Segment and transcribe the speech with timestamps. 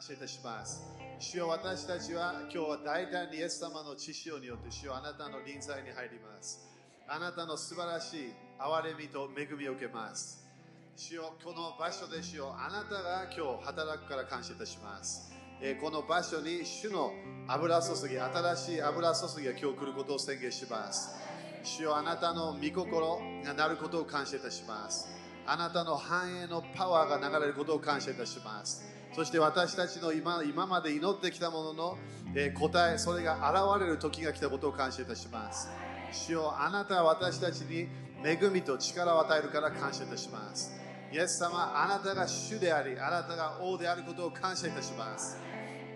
[0.00, 0.82] 感謝いたします。
[1.18, 6.66] 主よ私たちは今日は大胆にイエス様の知潮によって主よあなたの臨在に入ります。
[7.06, 10.48] あなたの素晴らしい憐れみと恵みを受けます。
[10.96, 15.34] 主よこの場所で主よあなたが今日働くから感謝いたします。
[15.60, 17.12] えこの場所に主の
[17.46, 21.14] 油注ぎ、新しい油注ぎが今日来ることを宣言します。
[21.62, 25.10] 主よあなたの御心がなることを感謝いたします。
[25.46, 28.99] あなたの繁栄のパワーが流れることを感謝いたします。
[29.12, 31.98] そして私たちの今今まで祈ってきたものの、
[32.34, 35.68] えー答え、それが現れる時が来たことを感謝いたします。
[36.12, 37.88] 主よあなたは私たちに
[38.24, 40.72] 恵みと力を与えるから感謝いたします。
[41.12, 45.38] イエス様、あなたが主であり、あなたが王であることを感謝いたします。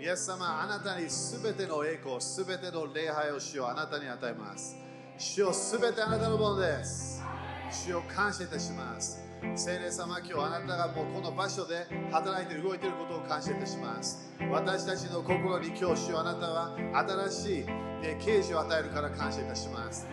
[0.00, 4.76] イエス様、あなたにすべての栄光、すべての礼拝を主よあなたに与えます。
[5.16, 7.13] 主よすべてあなたのものです。
[7.70, 9.22] 主よ感謝いたします。
[9.56, 14.30] 聖霊様、今日あなたがもうこの場所で働いて動いていることを感謝いたします。
[14.50, 16.76] 私たちの心に今日、主よあなたは
[17.28, 17.64] 新しい
[18.02, 20.06] え啓示を与えるから感謝いたします。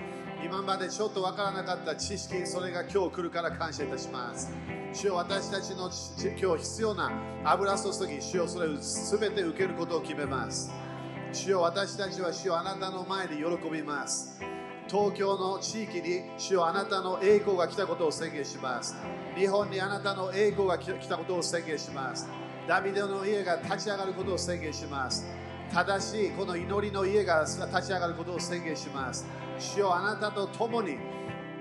[0.43, 4.51] 今までちょっとわからなかった知識、それが今日来るから感謝いたします。
[4.93, 5.89] 主よ私たちの
[6.39, 7.11] 今日必要な
[7.43, 10.71] 油注ぎ、主よそれを全て受けることを決めます。
[11.31, 14.41] 主よ私たちは主よあなたの前で喜びます。
[14.89, 18.95] 東京の地域に主よあなたの栄光が来たことを宣言します。
[19.35, 22.29] 日本にあなたの栄光が来たことを宣言します。
[22.67, 25.25] ダビデの家が立ち上がることを宣言します。
[25.73, 29.25] 正しいこの祈りの家が立ち上がることを宣言します。
[29.59, 30.97] 主よあなたと共に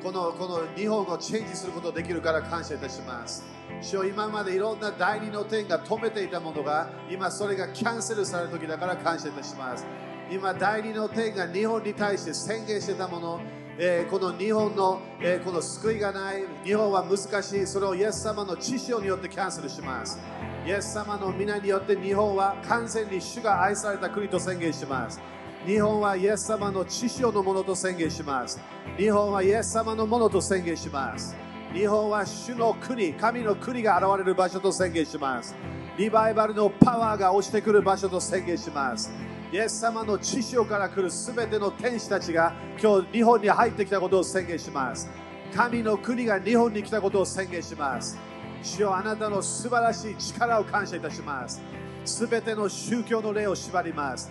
[0.03, 3.45] このこの日本をチェンジすることができるから感謝いたします。
[3.81, 9.87] 主よ今までいろんな第二の点が止めていたものが今それがキャンセルされる時だから感謝いたします。
[10.31, 13.41] 今第二の点が日本に対して宣言してたもの、
[13.77, 16.45] えーこの日本の、えーこの救いがない。
[16.65, 17.67] 日本は難しい。
[17.67, 20.21] それをイエス様の知識によってキャンセルします。
[20.65, 25.21] イエス様の皆によって日本は完全に主が愛された国と宣言します。
[25.67, 28.61] 日本はイエス様の知識のものと宣言します。
[28.97, 31.35] 日本はイエス様のものと宣言します。
[31.73, 35.57] 日本は主の国神の国が現れる場所と宣言します。
[35.99, 39.11] リバイバルのパワーが落ちてくる場所と宣言します。
[39.53, 45.11] イエス様の知識から来るすべての天使たちが今日日本に入ってきたことを宣言します。
[45.53, 48.17] 神の国が日本に来たことを宣言します。
[48.63, 51.61] 主よあなたの素晴らしい力を感謝いたします。
[52.05, 54.31] すべての宗教の霊を縛ります。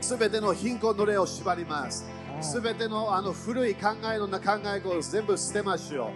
[0.00, 2.06] すべての貧困の霊を縛ります。
[2.40, 6.12] すべてのあの古い考えの考えを全部捨てましょ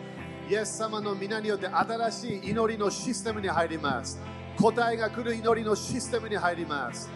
[0.49, 0.51] う。
[0.51, 4.19] イエス様の皆によって新しい祈りのシステムに入ります。
[4.59, 7.11] 答えが来る祈りのシステムに入ります。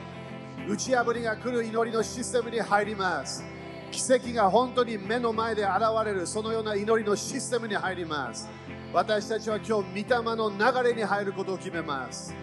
[0.69, 3.43] 打ち破りが来る祈りのシステムに入ります。
[3.91, 5.73] 奇跡が本当に目の前で現
[6.05, 8.51] れるそのような祈りのシステムに入ります。
[8.93, 12.35] 私たちは今日御霊の流れに入ることを決めます。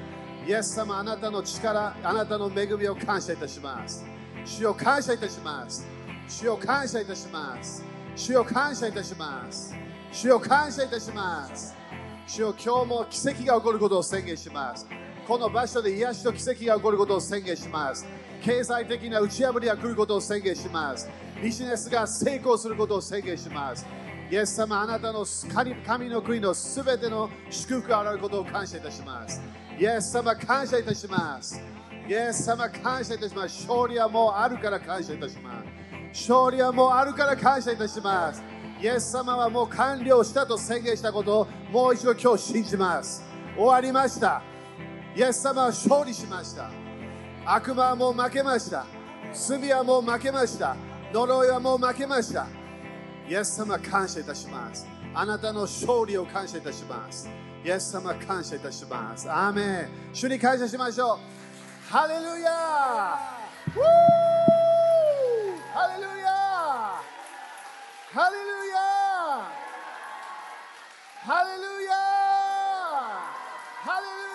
[0.47, 4.03] イエス様あなたの力あなたの恵みを感謝いたします。
[4.43, 5.85] 主を感謝いたします。
[6.27, 7.85] 主を感謝いたします。
[8.15, 9.75] 主を感謝いたします。
[10.11, 11.75] 主を感謝いたします。
[12.25, 14.87] 主よ今日も奇跡が起こることを宣言します。
[15.27, 18.05] この場所で癒しと奇跡が起こることを宣言します。
[18.43, 21.09] 経済的な打ち破りが来ることを宣言します。
[21.41, 23.85] ビジネスが成功することを宣言します。
[24.31, 25.25] イエス様あなたの
[25.85, 29.41] 神の国のすべての祝福があることを感謝いたします。
[29.79, 31.61] イエス様感謝いたします。
[32.07, 33.67] イエス様感謝いたします。
[33.67, 35.63] 勝利はもうあるから感謝いたしま
[36.13, 36.31] す。
[36.31, 38.43] 勝利はもうあるから感謝いたします。
[38.81, 43.23] イエス様はもう完了したと宣言したことをもう一度今日信じます。
[43.55, 44.54] 終わりました。
[45.15, 46.69] イエス様は勝利しました。
[47.45, 48.85] 悪魔はもう負けました。
[49.31, 50.75] 罪はもう負けました。
[51.13, 52.47] 呪いはもう負けました。
[53.29, 54.85] イエス様感謝いたします。
[55.13, 57.29] あなたの勝利を感謝いたします。
[57.63, 59.31] イエス様感謝いたします。
[59.31, 59.89] アーメン。
[60.11, 61.19] 主に感謝しましょう。
[61.89, 62.55] ハレルヤー。
[65.73, 66.99] ハレルヤー。
[68.13, 69.47] ハレルヤー。
[71.23, 72.03] ハレルヤー。
[73.87, 74.34] ハレルヤー。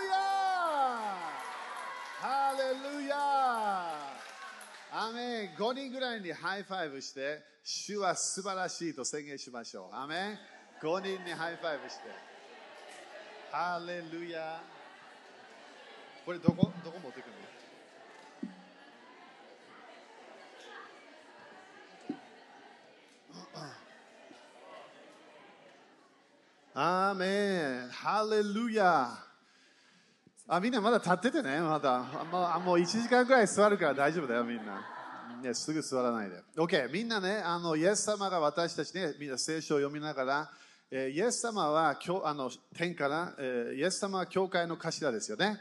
[2.20, 3.16] ハレルヤ
[4.92, 9.96] アメン5人ぐらいに high five して主は素晴らしいと宣言しましょう。
[9.96, 10.38] アメン。
[10.82, 12.02] 5人に high five して。
[13.50, 14.60] ハレルヤ
[16.26, 17.32] これどこどこ持ってくる
[26.74, 26.82] の？
[26.82, 27.88] アーメン。
[27.88, 29.29] ハレルヤ
[30.52, 32.04] あみんなまだ立っててね、まだ。
[32.12, 34.84] あもうもう1時間くらい座るから大丈夫だよ、みんな。
[35.40, 36.42] ね、すぐ座らないで。
[36.56, 40.50] OK、みんなね、あのイエス様が私たちね、みんな聖書を読みながら、
[40.90, 45.60] えーイエス様は今日あの天から、えーイエス様は教会の頭ですよね。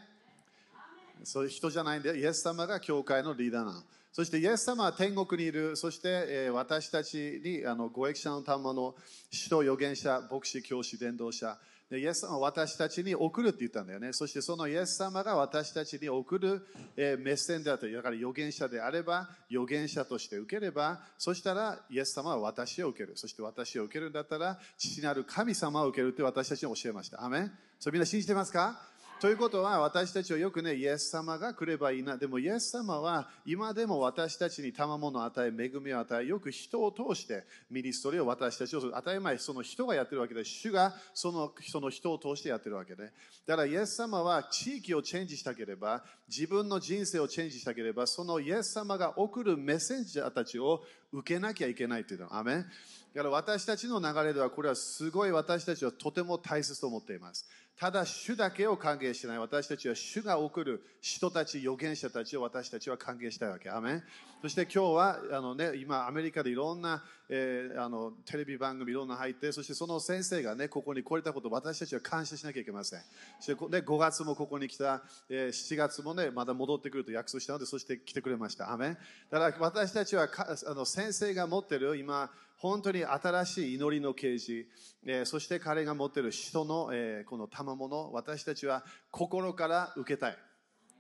[1.24, 3.84] そういう人じゃないんで、イエス様が教会のリーダーなの。
[4.12, 8.96] そしてイエス様は天国にいる、そして、えー私たちにあのご益者の賜の
[9.30, 11.60] 使徒預言者、牧師、教師、伝道者、
[11.90, 14.14] でイエス様は私たちに送るって言ったんだよね。
[14.14, 16.62] そしてそのイエス様が私たちに送る、
[16.96, 23.14] えーメッセンジャーという、だから預言者であれば、預言者として受ければ、そしたらイエス様は私を受ける。
[23.16, 27.24] そして私を受けるんだったら、父なる神様を受けるって私たちに教えました。
[27.24, 28.89] アメンそれみんな信じてますか？
[29.20, 32.16] ということは私たちはよくね、イエス様が来ればいいな。
[32.16, 38.94] でもイエス様は今でも私たちに賜物を与え、恵みを与え、よく人を通してミニストリーを私たちをする。
[38.96, 43.12] 当たり前、その人がやってるわけで、主がそのその人を通してやってるわけで。
[43.46, 50.82] だからイエス様は地域をチェンジしたければ、自分の人生をチェンジしたければ、そのイエス様が送るメッセンジャーたちを
[51.12, 52.34] 受けなきゃいけないというの。
[52.34, 52.66] アメン
[53.14, 57.50] だから私たちの流れではこれはすごい私たちはとても大切と思っています。
[57.80, 63.70] ただ主だけを歓迎しない私たちは主が送る人たち、預言者たちを私たちは歓迎したいわけ。
[63.70, 64.04] アメン
[64.42, 73.00] そして今日はあの、ね、今アメリカでいろんな、えーあのテレビ番組いろんな入ってそしてその先生が、ね、ここに来れたこと私たちは感謝しなきゃいけません。
[73.40, 78.74] そして、ね、5月もここに来た、えー7月も、ね、まだ戻ってくると約束したのでそして来てくれました。
[78.74, 78.98] アメン
[79.30, 80.28] だから私たちは
[80.68, 82.30] あの先生が持ってる今
[82.60, 84.68] 本当に新しい祈りの啓示、
[85.06, 90.38] えーそして彼が持っている人の、えーこの賜物私たちは心から受けたい。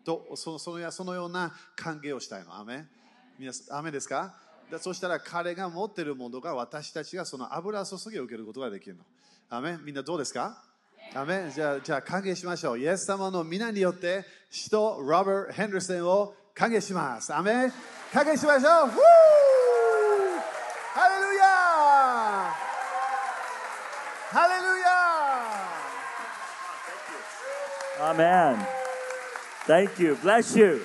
[0.05, 2.55] とそそのそのような歓迎をしたいの。
[2.57, 2.85] アメ
[3.37, 4.33] 皆さん、アメですか？
[4.79, 9.03] そしたら彼が持っているものが私たちがその油注ぎを受けることができるの。
[9.49, 10.63] アメみんなどうですか？
[11.13, 12.79] アメじゃあ、じゃあ歓迎しましょう。
[12.79, 17.33] イエス様の皆によって、使徒ロバート・ヘンダーソンを歓迎します。
[17.33, 17.71] アメ
[18.13, 18.93] 歓迎しましょう Woo!
[20.93, 21.45] ハレルヤ
[24.31, 24.89] ハレルヤ
[28.09, 28.57] Amen.
[29.67, 30.15] Thank you.
[30.15, 30.81] Bless you.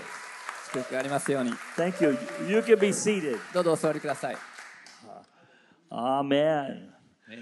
[0.75, 2.19] 祝福がありますように Thank you.
[2.47, 3.38] You can be seated.
[3.55, 4.37] どうぞお座りください
[5.91, 6.91] Amen.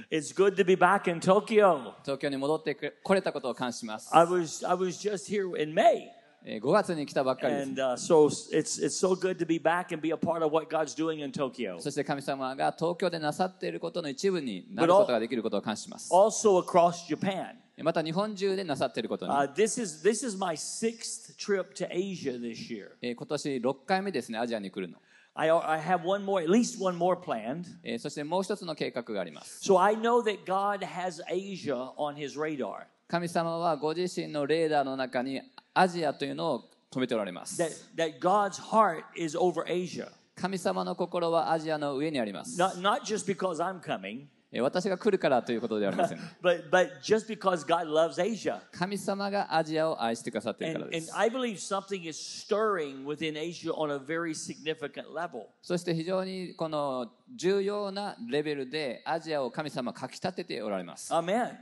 [0.08, 1.94] It's good to be back in Tokyo.
[2.04, 6.10] 東京に戻ってく来れたことを感謝します、I was I was just here in May,
[6.44, 10.44] えー5月に来たばっかりです and uh, so it's it's so good to be back and be a part
[10.44, 11.80] of what God's doing in Tokyo.
[11.80, 16.08] そして神様が東京でなさっていることの一部になることができることを感謝します。
[16.12, 17.56] Also across Japan.
[17.82, 22.90] また日本中でなさっていることに、Uh, this is this is my sixth trip to Asia this year.
[23.00, 24.98] えー今年6回目ですね、アジアに来るの。
[25.34, 27.64] I I have one more, at least one more planned.
[27.82, 29.60] えーそしてもう一つの計画があります。
[29.68, 32.84] So I know that God has Asia on His radar.
[33.08, 35.40] 神様はご自身のレーダーの中に
[35.74, 37.60] アジアというのを止めておられます。
[37.62, 40.08] That that God's heart is over Asia.
[40.34, 42.60] 神様の心はアジアの上にあります。
[42.60, 44.26] Not not just because I'm coming, えー
[44.60, 46.18] 私が来るからということではありません。
[46.42, 48.60] but but just because God loves Asia.
[48.70, 51.16] 神様がアジアを愛してくださっている And, からで and す。
[51.16, 55.46] I believe something is stirring within Asia on a very significant level.
[55.62, 61.12] そして非常にこの重要なレベルでアジアを神様はかき立てておられます。
[61.12, 61.56] Amen.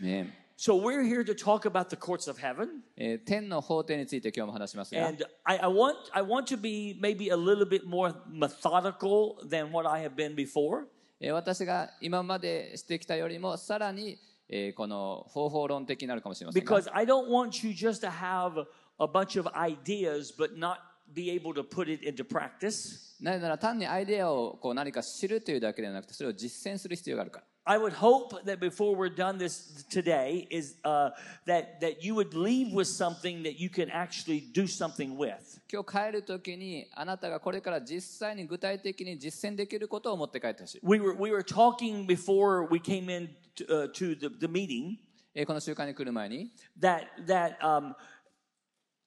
[0.00, 2.82] ね So we're here to talk about the courts of heaven.
[2.96, 9.72] えー天の法廷について今日も話しますが、And I, I want I want to be maybe a little bit more methodical than
[9.72, 10.86] what I have been before.
[11.24, 18.66] えー私が今までしてきたよりもさらに、えーこの方法論的になるかもしれませんが Because I don't want you just to have
[18.98, 20.78] a bunch of ideas but not
[21.14, 23.12] be able to put it into practice.
[23.20, 31.09] なぜなら単にアイデアをこう何か知るというだけではなくてそれを実践する必要があるから I would hope that before we're done this today is uh,
[31.45, 35.59] that that you would leave with something that you can actually do something with.
[35.69, 44.47] 今日帰るときにあなたがこれから実際に具体的に実践できることを持って帰ってほしい、 We were we were talking before we came in to, uh, to the, the
[44.47, 44.95] meeting
[45.35, 47.93] えーこの習慣に来る前に that that um,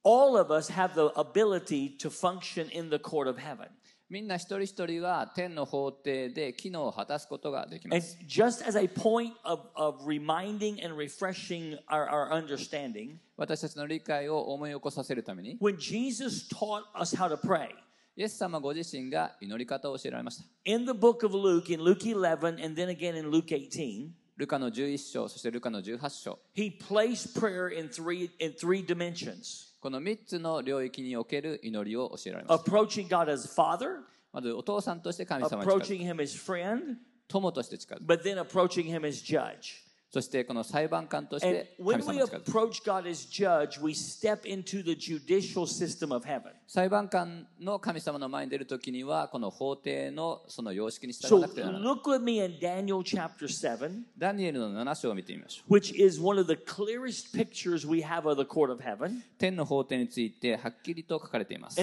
[0.04, 3.68] all of us have the ability to function in the court of heaven.
[4.07, 15.75] みんな一人一人は天の法廷で機能を果たすことができます just as a point of, of reminding and refreshing our, our understanding, 私たちの理解を思い起こさせるために when
[15.77, 17.69] Jesus taught us how to pray,
[18.15, 24.09] イエス様ご自身が祈り方を教えられました in the book of Luke, in Luke 11, and then again in Luke 18,
[24.37, 32.71] ルカの11章そしてルカの18章 he placed prayer in three, in three dimensions この3つの領域における祈りを教えられました。
[32.71, 33.99] Father,
[34.33, 36.97] まずお父さんとして神様に近づく。
[37.27, 38.03] 友として近づく。
[38.03, 39.84] But then approaching him ジャ judge.
[40.15, 41.75] そしてこの裁判官として。
[46.65, 51.93] 裁判官の神様の前に出るときには、この法廷のその様式に従わなくてはならない。
[51.97, 55.73] So, me 7, ダニエルの7章を見てみましょう。
[59.37, 61.77] 天の法廷についてはっきりと書かれています。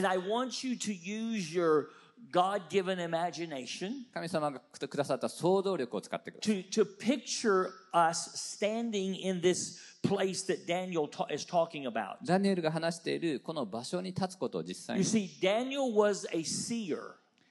[2.31, 11.27] God given imagination 神様がくださった想像力を使ってください to, to picture us standing in this place that Daniel ta-
[11.33, 12.17] is talking about.
[12.25, 16.99] ダニエルが話しているこの場所に立つことを実際 You に see, Daniel was a seer.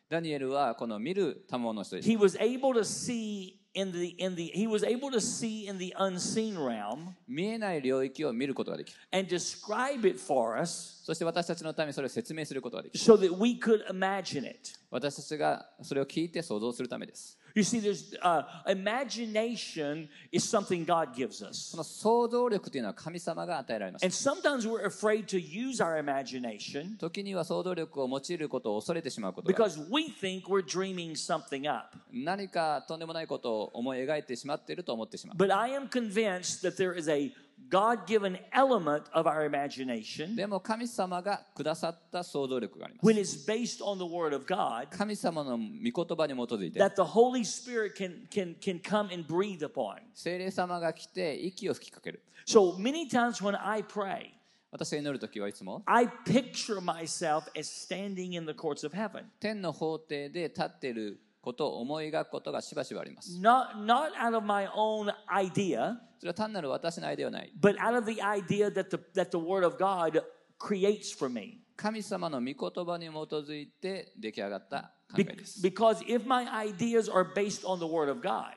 [0.09, 5.68] ダニエルはこの見る賜の人でした He was able to see in the in the he was able to see
[5.68, 13.86] in the unseen realm 見えない領域を見ることができる and describe it for us そして私たちのためにそれを説明することができる so that we could
[13.88, 14.72] imagine it.
[14.90, 21.71] 私たちがそれを聞いて想像するためです You see, there's uh, imagination is something God gives us.
[21.71, 30.63] その想像力というのは神様が与えられまし And た sometimes we're afraid to use our imagination 時には想像力を用いることを恐れてしまうことが because we think we're
[30.63, 31.97] dreaming something up.
[32.13, 37.31] 何かとんでもないことを思い描いてしまっていると思ってしまう But I am convinced that there is a
[37.70, 44.88] God given element of our imagination でも神様がくださった想像力があります when it's based on the Word of God
[44.90, 49.96] 神様の御言葉に基づいて that the Holy Spirit can, can, can come and breathe upon.
[50.14, 54.30] 聖霊様が来て息を吹きかける So many times when I pray,
[54.70, 59.24] 私が祈る時はいつも I picture myself as standing in the courts of heaven.
[59.40, 68.71] 天の法廷で立っている ことを思い描くことがしばしばあります Not, not out of my own idea, それは単なる私のアイデアではない but out of the idea
[68.71, 70.21] that the, that the Word of God
[70.59, 71.60] creates for me.
[71.81, 75.59] 神様の御言葉に基づいて出来上がった考えです。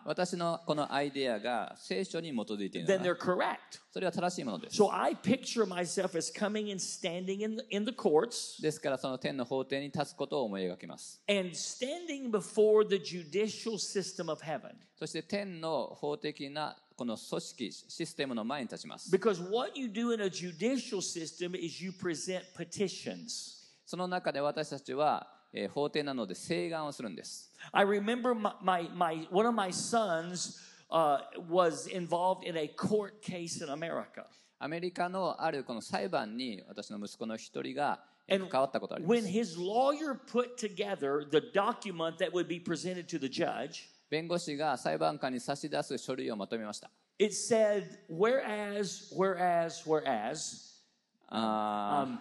[0.04, 3.56] 私のこのアイデアが聖書に基づいているなら correct.
[3.90, 4.76] それは正しいものです。
[8.60, 11.22] ですからその天の法廷に立つことを思い描きます。
[14.98, 23.64] そして天の法的なこの組織システムの前に立ちます Because what you do in a judicial system is you present petitions.
[23.84, 30.60] その中で私たちは、えー法廷なので請願をするんです I remember my, my, my one of my sons
[30.90, 34.24] uh, was involved in a court case in America.
[34.60, 43.06] アメリカのあるこの裁判に私の息子の一人がえー And 関わったことがありま when す his lawyer put together the document that would be presented
[43.08, 50.72] to the judge, 弁護士が裁判官に差し出す書類をまとめました it said, whereas, whereas, whereas.
[51.28, 52.18] Um,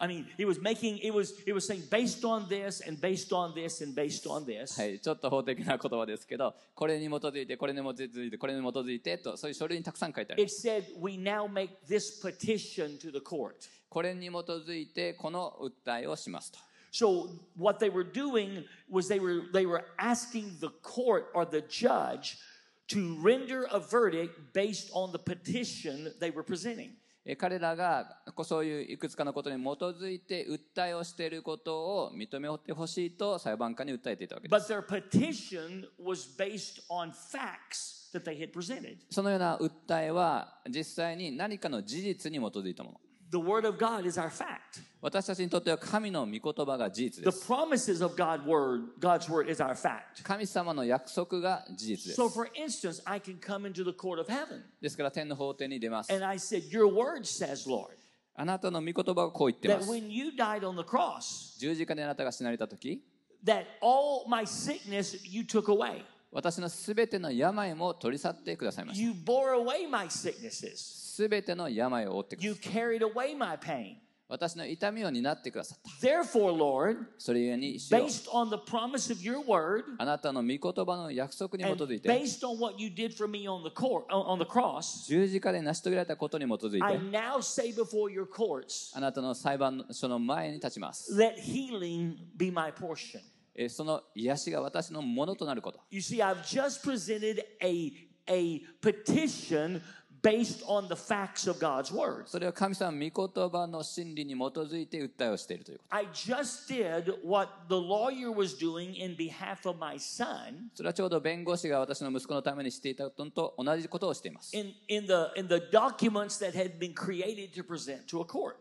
[0.00, 3.32] I mean, it was making, it was, it was saying based on this and based
[3.32, 4.76] on this and based on this.
[4.78, 13.54] はい、ちょっと法的な言葉ですけどこれに基づいてこれに基づいてこれに基づいてとそういう書類にたくさん書いてありま It す said, we now make this petition to the court.
[13.88, 16.58] これに基づいてこの訴えをしますと
[16.94, 21.60] So what they were doing was they were they were asking the court or the
[21.62, 22.38] judge
[22.86, 26.92] to render a verdict based on the petition they were presenting.
[27.26, 38.98] え彼らがこそういういくつかのことに基づいて訴えをしていることを認めてほしいと裁判官に訴えていたわけです But their petition was based on facts that they had presented.
[39.10, 43.00] そのような訴えは実際に何かの事実に基づいたもの
[43.31, 44.81] The word of God is our fact.
[45.01, 50.23] 私たちにとっては神の御言葉が事実 The です promises of God's word, God's word is our fact.
[50.23, 56.37] 神様の約束が事実です So for instance, I can come into the court of heaven ですから天の法廷に出ます and I
[56.37, 57.89] said, Your word says, Lord,
[58.35, 63.03] あなたの御言葉がこう言ってま that す when you died on the cross, 十字架であなたが死なれた時
[63.45, 66.03] that all my sickness you took away.
[66.34, 70.74] 私のすべての病も取り去ってくださいました You bore away my sicknesses.
[70.76, 73.98] すべての病を負ってくだ You さい carried away my pain.
[74.26, 82.74] 私の痛みを担ってくださった Therefore, Lord, それゆえに based on the promise of your word あなたの御言葉の約束に基づいて based on what
[82.82, 87.68] you did for me on the court on the cross, 十字架で成し遂げられたことに基づい I て now say
[87.72, 93.20] before your courts, あなたの裁判所の前に立ちます let healing be my portion.
[93.54, 97.92] えその癒しが私のものとなること You see, I've just presented a
[98.26, 99.82] a petition
[100.24, 102.26] based on the facts of God's word.
[102.26, 114.56] それは神様の御言葉の真理に基づいて訴えをしているということ I just did what the lawyer was doing in behalf of my son それはちょうど弁護士が私の息子のためにしていたのと同じことをしています
[114.56, 118.54] in, in the in the documents that had been created to present to a court.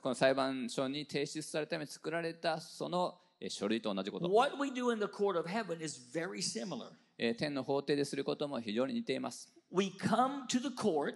[0.00, 6.90] この裁判所に提出されるために作られたそのえ書類と同じこと What we do in the court of heaven is very similar.
[7.18, 11.14] え天の法廷ですることも非常に似ています we come to the court,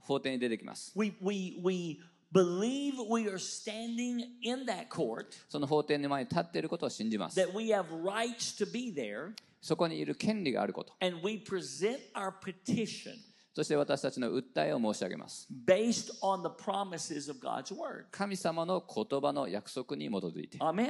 [0.00, 2.00] 法廷に出てきます we, we, we
[2.32, 9.32] believe we are standing in that court, その法廷の前に立っていることを信じます that we have rights to be there,
[9.60, 13.14] そこにいる権利があること and we present our petition
[13.54, 18.06] そして私たちの訴えを申し上げます based on the promises of God's word.
[18.10, 20.64] 神様の言葉の約束に基づいて Amen.
[20.66, 20.84] アメ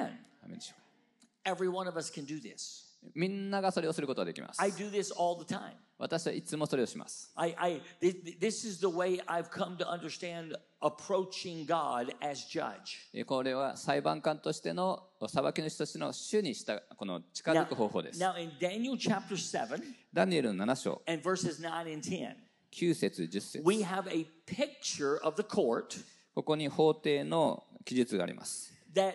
[0.49, 2.85] ンでしょうか Every one of us can do this.
[3.14, 5.73] みんながそれをすることができます I do this all the time.
[5.99, 12.47] 私はいつもそれをします I, I thi- this is the way I've come to understand approaching God as
[12.49, 12.99] judge.
[13.12, 22.35] えこれは裁判官としての裁き主としての主にしたこの近づく方法です now in Daniel chapter 7ダニエルの7章 and verses 9 and 10,
[22.75, 26.04] 9節10節 we have a picture of the court
[26.35, 29.14] ここに法廷の記述があります that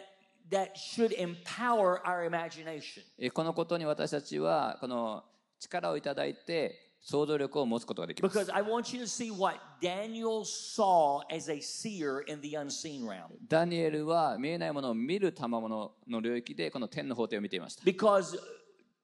[0.50, 3.04] that should empower our imagination.
[3.20, 5.24] えこのことに私たちはこの
[5.60, 13.06] 力をいただいて想像力を持つことができます Because I want you to see what Daniel saw as a seer in the unseen
[13.06, 13.28] realm.
[13.48, 18.38] ダニエルは見えないものを見る賜物の領域でこの天の法廷を見ていました Because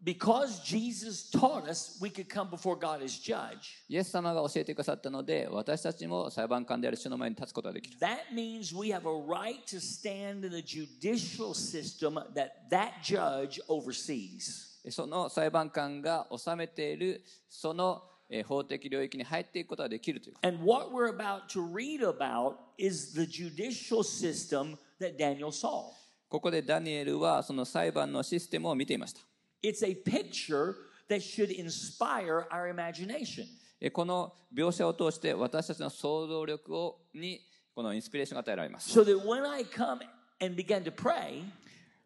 [0.06, 3.82] because Jesus taught us we could come before God as judge.
[3.90, 13.02] イエス様が教えてくださったので私たちも裁判官である主の前に立つことができる That means we have a right to stand in the judicial system that that
[13.04, 14.76] judge oversees.
[14.92, 25.92] その裁判官が治めているそのえー法的領域に入っていくことができるということ And what we're about to read about is the judicial system that Daniel saw.
[26.30, 29.22] ここでダニエルはその裁判のシステムを見ていました
[29.66, 30.76] It's a picture
[31.10, 33.46] that should inspire our imagination.
[33.82, 37.42] えーこの描写を通して私たちの想像力をに
[37.74, 40.00] このインスピレーションが与えられます So that when I come
[40.42, 41.44] and begin to pray,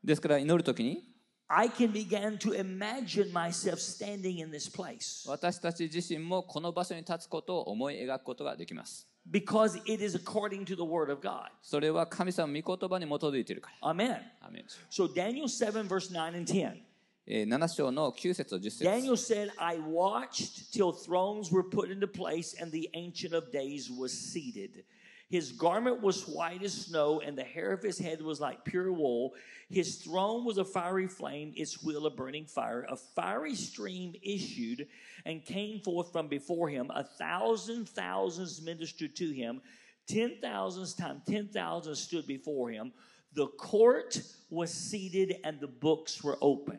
[0.04, 1.04] ですから祈るときに
[1.48, 10.66] I can begin to imagine myself standing in this place 私たち自身もこの場所に立つことを思い描くことができます because it is according
[10.66, 11.50] to the word of God.
[11.62, 14.18] それは神様の御言葉に基づいているから Amen.
[14.42, 16.89] アメン So Daniel 7, verse 9 and 10.
[17.27, 23.51] えー7章の9節と10節 Daniel said, I watched till thrones were put into place and the Ancient of
[23.51, 24.85] Days was seated.
[25.31, 28.93] His garment was white as snow, and the hair of his head was like pure
[28.93, 29.33] wool.
[29.71, 32.87] His throne was a fiery flame, its wheel a burning fire.
[32.91, 34.87] A fiery stream issued
[35.25, 36.91] and came forth from before him.
[36.95, 39.63] A thousand thousands ministered to him.
[40.07, 42.93] Ten thousands times ten thousand stood before him.
[43.33, 46.79] The court was seated, and the books were open.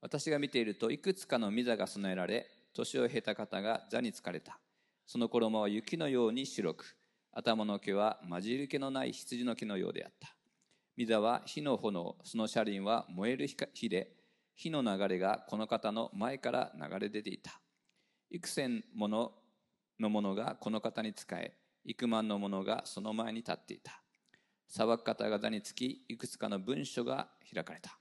[0.00, 4.58] 私が見ているといくつかの御座が備えられ年を経た方が座に疲れた。
[5.06, 6.96] その衣は雪のように白く
[7.32, 10.34] 頭の毛は混じり気のない羊の毛のようであった。
[10.98, 14.12] 御座は火の炎その車輪は燃える火で
[14.54, 17.60] 火の流れがこの方の前から流れ出ていた。
[18.30, 19.32] 幾千もの
[19.98, 24.02] の者がこの方に仕え幾万の者がその前に立っていた。
[24.68, 27.99] 裁く方が座につきいくつかの文書が開かれた。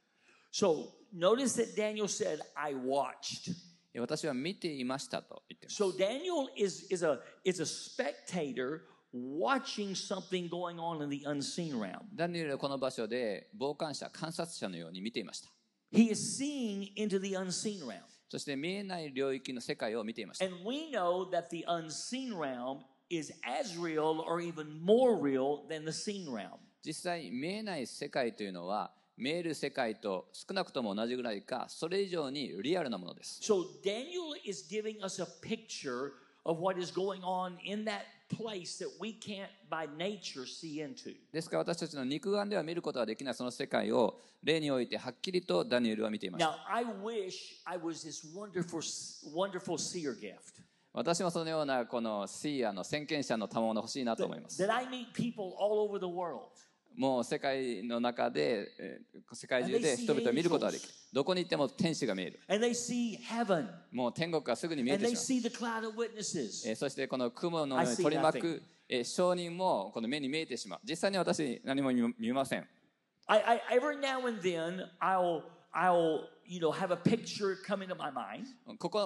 [0.50, 3.52] So notice that Daniel said, I watched.
[3.96, 11.22] 私は見ていましたと言っています So Daniel is, is, a, is a spectator watching something going on in the
[11.26, 12.00] unseen realm.
[12.12, 15.48] ダニエルはこの場所で傍観者、観察者のように見ていました。
[15.92, 18.00] He is seeing into the unseen realm.
[18.28, 20.44] そして見えない領域の世界を見ていました。
[20.44, 25.84] And we know that the unseen realm is as real or even more real than
[25.84, 26.58] the seen realm.
[26.84, 33.41] 実際見えない世界というのは 見える世界と少なくとも同じぐらいかそれ以上にリアルなものです。
[33.43, 36.13] So Daniel is giving us a picture
[36.45, 41.17] of what is going on in that place that we can't by nature see into.
[41.33, 46.51] ですから私たちの肉眼では見ることができないその世界を例においてはっきりとダニエルは見ていました。
[46.51, 48.79] Now, I wish I was this wonderful,
[49.35, 50.63] wonderful seer gift.
[50.93, 54.63] 私もそのようなこのシーアの先見者の賜物欲しいなと思います。
[54.63, 56.47] That I meet people all over the world.
[56.95, 58.67] もう世界の中で、
[59.33, 60.93] 世界中で人々を見ることはできる。
[61.13, 62.39] どこに行っても天使が見える。
[63.91, 64.99] もう天国はすぐに見える。
[66.75, 68.61] そしてこの雲のよに取り巻く
[69.03, 70.79] 証人もこの目に見えてしまう。
[70.83, 72.67] 実際に私何も見ません。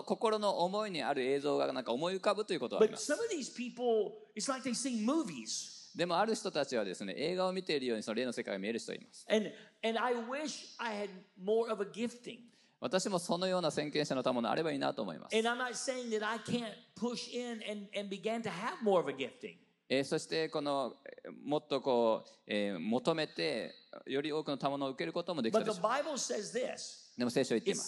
[0.02, 3.12] 心の思いにある映像がなんか思い浮かぶということはあります。
[5.96, 9.26] でもある人たちはですね、映画を見ているようにその例の世界が見える人います。
[12.80, 15.36] 私もそのような先見者のたものあればいいなと思います。
[20.04, 20.96] そして、この、
[21.46, 23.74] もっとこう、求めて、
[24.08, 25.66] より多くのたものを受けることもできます。
[27.18, 27.82] でも、聖書は言って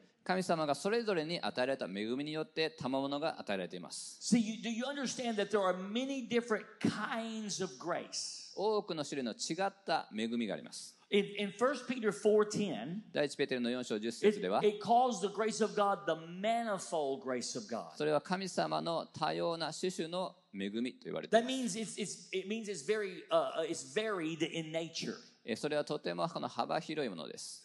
[0.00, 0.07] い。
[0.28, 8.52] 神様がそれぞれに与えられた恵みによって賜物が与えられています See, do you understand that there are many different kinds of grace?
[8.54, 16.00] 多くの種類の違った恵みがあります In, in 1 Peter 4.10, 第一ペテルの4章10節 it, では it calls the grace of God
[16.04, 16.12] the
[16.42, 17.96] manifold grace of God.
[17.96, 24.70] それは神様の多様な種々の恵みと言われてい That ます means it's, it's, it means it's very uh, uh, it's varied in
[24.70, 25.14] nature.
[25.56, 27.64] それはとてもこの幅広いものです。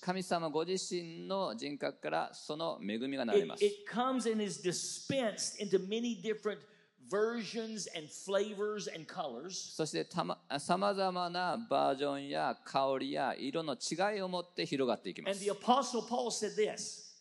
[0.00, 3.64] 神様ご自身の人格からその恵みが流れます。
[9.76, 10.06] そして
[10.58, 15.40] さまざまなバージョンや香りや色の違いを持って広がっていきます。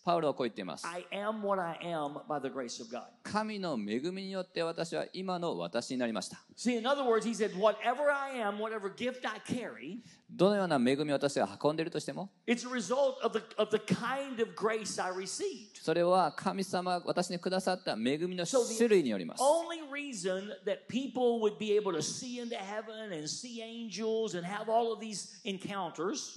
[0.07, 3.03] パウロはこう言っています I am what I am by the grace of God.
[3.23, 9.97] 神の恵みによって私は今の私になりました See, in other words, he said, whatever I am, whatever gift I carry,
[10.29, 12.29] どのような恵みを私は運んでいるとしても、
[15.81, 19.41] それは神様が私にくださった恵みの種類によります。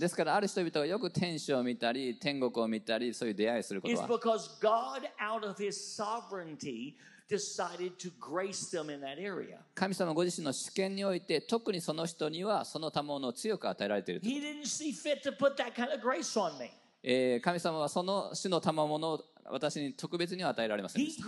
[0.01, 4.07] ですから、ある人々はよく天使を見たり、天国を見たり、そういう出会いすることは。
[9.75, 14.27] 神様ご自身の主権において特にその人にはその賜物を強く与えられていると。
[17.43, 21.23] 神様はその主の賜物を私に特別には与えられませんでし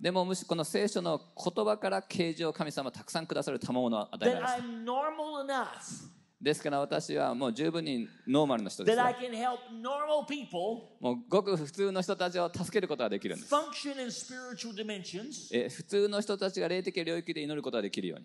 [0.00, 4.48] でもむしこの聖書の言葉から形状を神様たくさんくださる賜物を与えられま
[5.80, 8.96] すですから私はもう十分にノーマルの人です。
[10.98, 13.50] もうごく普通の人たちを助けることができるんです。
[15.68, 18.24] 普通の人たちが霊的領域で祈ることができるように。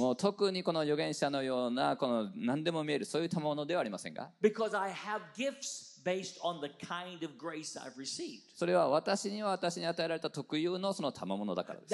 [0.00, 4.30] もう特にこの預言者のようなこの何でも見えるそういうたものではありませんが。
[8.54, 11.90] それは私には私に与えられた特有のその賜物だからです。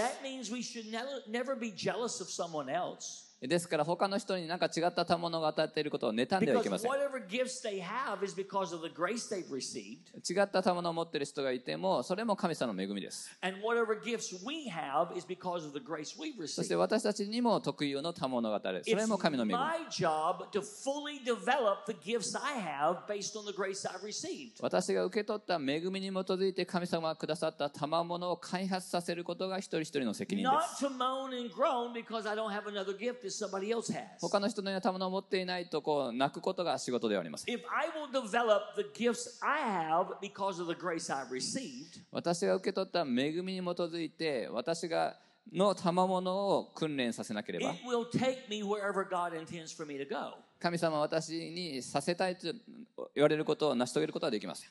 [3.49, 6.91] ですから他の人に何か違った賜物当たっていることを妬んではいけません。
[10.29, 13.31] 違った賜物を持っている人がいても、それも神様の恵みです。
[16.55, 18.85] そして私たちにも特有の賜物が与える。
[18.85, 19.53] それも神の恵み。
[24.63, 30.85] 私が受け取った恵みに基づいて神様がくださった賜物を開発させることが一人一人の責任です。
[34.21, 37.47] 他の人のようなたもを持っていないと泣くことが仕事ではあります。
[42.11, 43.05] 私が受け取った恵
[43.43, 45.17] みに基づいて、私が
[45.53, 47.75] の賜物を訓練させなければ。
[50.61, 52.53] 神様は私にさせたいと
[53.15, 54.69] 言われることを成し遂げることができます。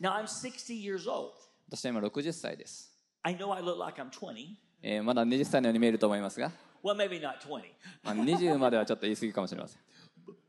[1.70, 2.98] 私は今60歳です。
[5.04, 6.52] まだ20歳のように見えると思いますが。
[6.84, 7.64] Well, maybe not 20.
[8.04, 9.82] まあ、20まではちょっと言い過ぎかもしれません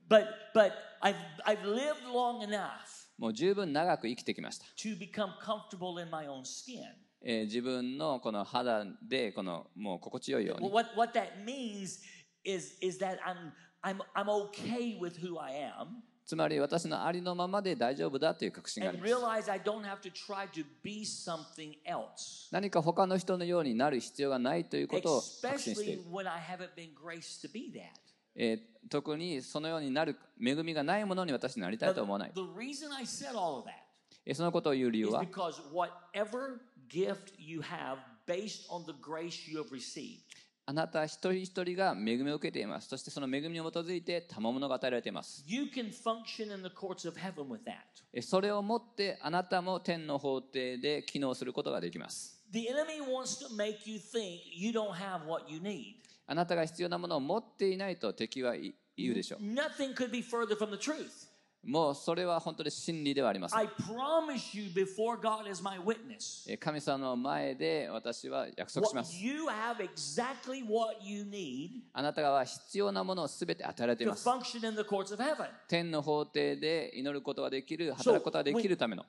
[0.09, 1.14] But but I've
[1.47, 2.68] I've lived long enough
[3.18, 6.83] もう十分長く生きてきました、to become comfortable in my own skin.
[7.25, 12.01] えー自分のこの肌でこのもう心地よいよう Well, に what what that means
[12.45, 19.11] is is that I'm I'm I'm okay with who I am つまり私のありのままで大丈夫だという確信があります。
[22.53, 26.03] 何か他の人のようになる必要がないということを確信している。
[28.35, 28.59] え、
[28.89, 32.33] 特にそのようになる恵みがないものに私になりたいと思わない。
[34.35, 35.21] そのことを言う理由は、
[40.64, 42.88] あなた一人一人が恵みを受けています。
[42.88, 45.44] そしてその恵みに基づいて賜物が与えられています。
[48.20, 52.40] それを持ってあなたも天の法廷で機能することができます。
[56.27, 58.72] あなたが必要なものを持っていないと敵は言
[59.11, 59.42] うでしょう。
[61.64, 63.55] もうそれは本当に真理ではあります。
[66.59, 69.14] 神様の前で私は約束します。
[71.92, 74.29] あなたが必要なものをすべて与えています。
[75.68, 79.05] 天の法廷で祈ることができる、働くことができるための。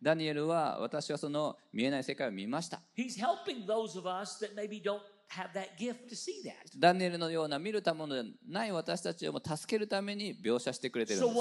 [0.00, 2.80] ダニエルは私はその見えない世界を見ました。
[2.96, 5.00] He's helping those of us that maybe don't
[6.78, 11.36] ダニエルのような見るたものでない私たちを助けるために描写してくれているんです。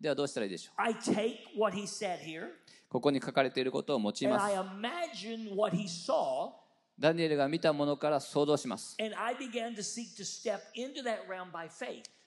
[0.00, 0.82] ではどうしたらいいでしょう？
[2.88, 4.24] ここに書かれていることを用います。
[6.98, 8.96] ダニエルが見たものから想像します。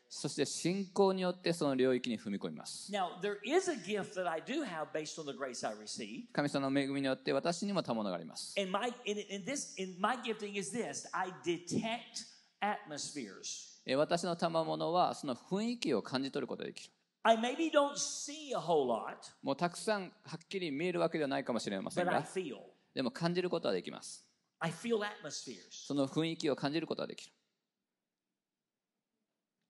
[0.08, 5.74] そして信仰によってその領域に踏み込みます Now, there is a gift that I do have based on the grace I
[5.76, 6.26] received.
[6.32, 12.26] 神様の恵みによって私にも賜物があります And my in, in this in my gifting is this I detect
[12.62, 13.76] atmospheres.
[13.86, 16.92] えー私の賜物はその雰囲気を感じ取ることができる
[17.24, 22.58] I maybe don't see a whole lot, もうたくさんはっきり見えるわけではないかもしれません but I が feel.
[22.94, 24.26] でも感じることはできます
[24.60, 25.58] I feel atmospheres.
[25.88, 27.32] その雰囲気を感じることができる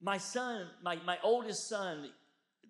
[0.04, 2.10] My son, my, my oldest son,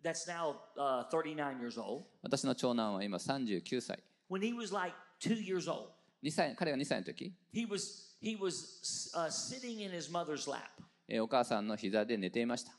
[0.02, 5.90] that's now uh, 39 years old, 私の長男は今39歳 when he was like two years old,
[6.24, 10.60] 2歳彼が2歳の時、 he was he was uh, sitting in his mother's lap,
[11.08, 12.72] えーお母さんの膝で寝ていました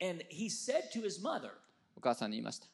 [0.00, 1.50] and he said to his mother,
[1.96, 2.66] お母さんに言いました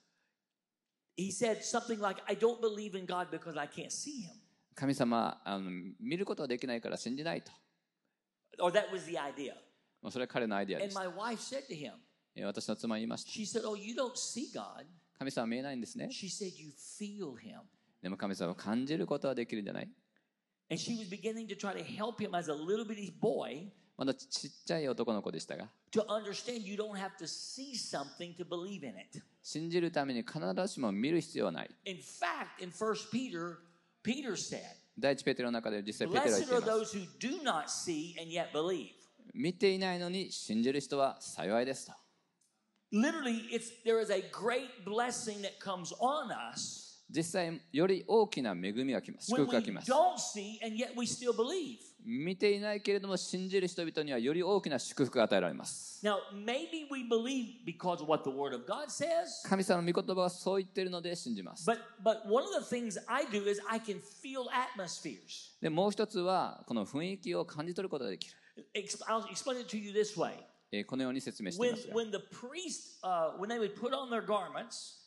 [1.17, 4.31] he said something like, "I don't believe in God because I can't see Him,"
[4.75, 7.53] 神様あの見ることはできないから信じないと
[8.61, 9.55] or that was the idea.
[10.02, 11.94] もうそれは彼のアイデアで And した my wife said to him,
[12.36, 14.86] えー私の妻に言いました she said, "Oh, you don't see God."
[15.18, 17.62] 神様は見えないんですね She said, "You feel Him."
[18.02, 19.90] でも神様は感じることはできるんじゃない
[20.72, 25.68] And she was beginning to try to help him as a little bitty boy まだちっちゃい男の子でしたが
[25.92, 29.22] to understand you don't have to see something to believe in it.
[29.42, 33.58] 信じるために必ずしも見る必要はない In fact, in 1 Peter,
[34.02, 34.62] Peter said,
[34.98, 38.92] 第一ペテロの中で実際ペテロは言 Blessed ってい are ます those who do not see and yet believe.
[39.34, 41.94] 見ていないのに信じる人は幸いですと。
[47.12, 49.28] 実際、より大きな恵みが来ます。
[49.32, 49.92] 祝福が来ます。
[52.06, 56.02] 見ていないけれども、信じる人々にはより大きな祝福が与えられます。
[59.48, 61.66] 神様の御言葉はそう言ってるので信じます。
[65.60, 68.39] でもう一つは、この雰囲気を感じ取ることができる。
[69.08, 70.34] I'll explain it to you this way.
[70.72, 75.00] えーこのように説明してい When ますが when the priest uh, when they would put on their garments,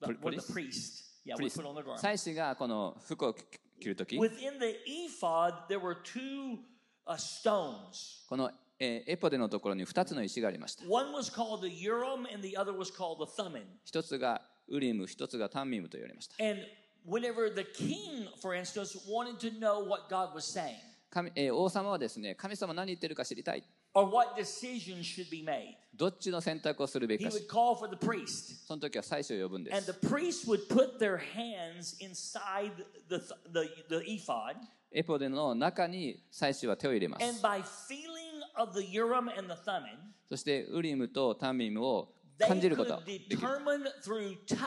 [0.00, 1.04] the, Pri- when the priest?
[1.24, 2.00] yeah, would put on their garments.
[2.00, 6.58] 祭司がこの服を着るとき Within the ephod, there were two
[7.06, 8.26] uh, stones.
[8.28, 13.62] この、えーエポデのところに2つの石がありました One was called the Urim, and the other was called the Thummim.
[13.84, 16.60] 一つがウリム一つがタンミムと言われました And
[17.06, 20.76] whenever the king, for instance, wanted to know what God was saying
[21.10, 28.66] 神、えー王様はですね神様何言ってるか知りたい or what decisions should be made, どっちの選択をするべき he か would call for the priest.
[28.66, 32.72] その時は祭司を呼ぶんで And す the priest would put their hands inside
[33.08, 33.18] the,
[33.52, 34.56] the, the ephod.
[34.92, 39.96] エポデの中に祭司は手を入れま And す by feeling of the Urim and the Thummim,
[40.28, 44.58] そしてウリムとタンミムを感じることができる determine through touch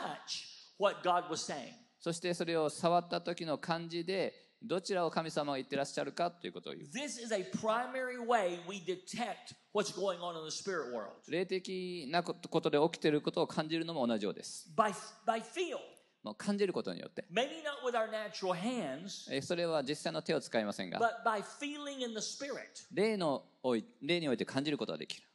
[0.78, 1.72] what God was saying.
[2.00, 6.88] そしてそれを触った時の感じでどちらを神様が言ってらっしゃるかということを言う。
[11.30, 14.70] 霊的なことで起きていることを感じるのも同じようです。
[16.38, 17.24] 感じることによって。
[19.30, 21.00] えそれは実際の手を使いませんが、
[22.92, 23.44] 例,の
[24.00, 25.26] 霊において感じることはできる。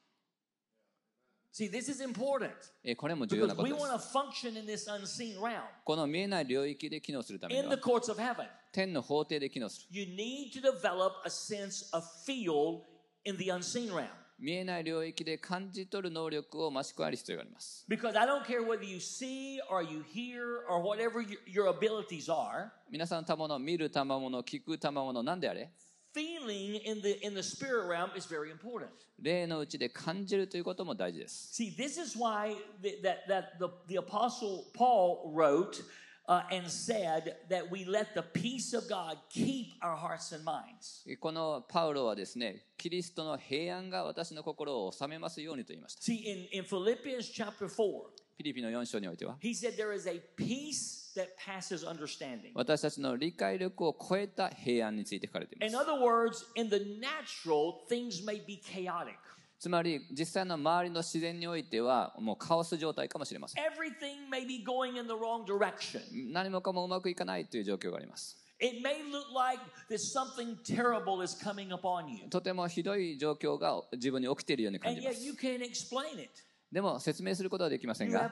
[1.58, 2.52] See, this is important
[2.84, 7.76] えこれも重要な because こと we です want to function in this unseen realm, この見えない領域で機能するために in は
[7.76, 8.46] the courts of heaven.
[8.72, 12.82] 天の法廷で機能する You need to develop a sense of feel
[13.26, 14.08] in the unseen realm.
[14.38, 22.32] 見えない領域で感じ取る能力を増し加える必要があります Because I don't care whether you see or you hear or whatever your, abilities
[22.32, 25.72] are, 皆さんの賜物見る賜物聞く賜物何であれ
[26.18, 28.90] feeling in the in the spirit realm is very important.
[29.22, 35.84] 霊のうちで感じるということも大事です See, this is why the, that that the, the apostle Paul wrote
[36.28, 41.04] uh, and said that we let the peace of God keep our hearts and minds.
[41.20, 51.30] このパウロはですねキリストの平安が私の心を治めますようにと言いました See, in, in Philippians chapter 4, フィリピの4章においては he said there is a peace that
[51.38, 52.52] passes understanding.
[52.54, 59.16] 私たちの理解力を超えた平安について書かれていま In す other words, in the natural, things may be chaotic.
[59.60, 66.00] つまり実際の周りの自然においてはもうカオス状態かもしれません Everything may be going in the wrong direction.
[66.32, 72.30] 何もかもうまくいかないという状況があります It may look like that something terrible is coming upon you.
[72.30, 76.30] とてもひどい状況が自分に起きているように感 And じま yet す you can't explain it.
[76.72, 78.32] でも説明することはできませんが.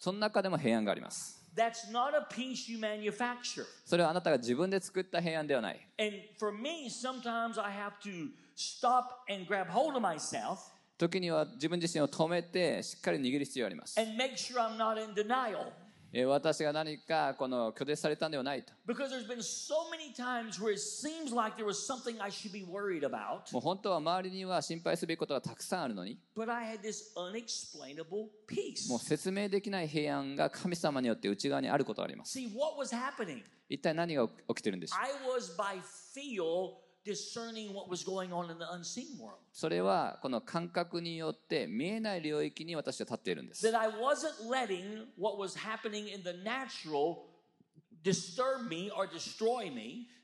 [0.00, 3.65] その中でも平安があります That's not a peace you manufacture.
[3.85, 10.57] それはあなたが自分で作った平安ではない And for me, sometimes I have to stop and grab hold of myself
[10.97, 15.71] 時には自分自身を止めてしっかり握る必要があります and make sure I'm not in denial.
[16.26, 18.72] 私が何かこの拒絶されたんではないと。
[23.52, 26.18] もう本当は周りには心配すべきことがたくさんあるのに。
[28.88, 32.32] もう説明できない平安が神様によって内側にあることがあります。
[33.68, 36.82] 一体何が起きてるんですょ
[39.52, 43.62] それはこの感覚によって見えない領域に私は立っているんです。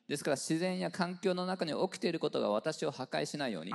[0.09, 3.73] ですから自然や環境の中に起きていることが私を破壊しないように。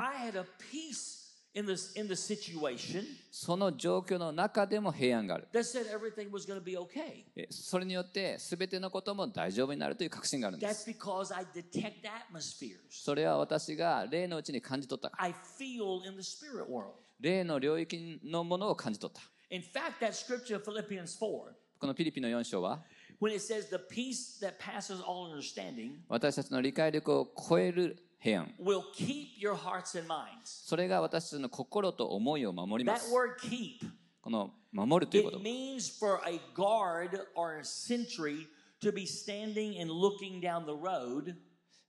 [1.53, 7.25] In this in the situation その状況の中でも平安がある that said everything was going to be okay.
[7.35, 12.77] えそれによって全てのことも大丈夫になるという確信があるんで That's す because I detect atmospheres.
[12.89, 16.91] それは私が霊のうちに感じ取ったから I feel in the spirit world.
[17.19, 19.21] 霊の領域のものを感じ取った
[19.53, 22.81] In fact, that scripture of Philippians 4, このピリピの4章は
[23.19, 30.07] when it says the peace that passes all understanding 私たちの理解力を超える平安 will keep your hearts and
[30.07, 30.27] minds.
[30.45, 33.79] それが私たちの心と思いを守りま That す word keep,
[34.21, 38.47] この守るということ means for a guard or a sentry
[38.81, 41.35] to be standing and looking down the road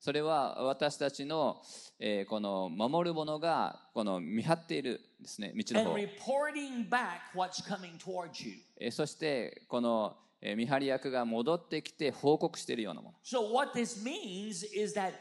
[0.00, 1.62] それは私たちの、
[2.00, 8.54] えーこの守るものがこの見張っているですね道の and 方、reporting back what's coming towards you.
[8.80, 15.12] えーそしてこの、えー見張り役が戻ってきて報告しているようなもの So, what this means is that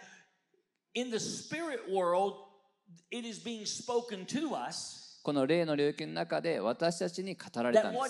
[5.23, 8.01] この例の領域の中で私たちに語られたんです。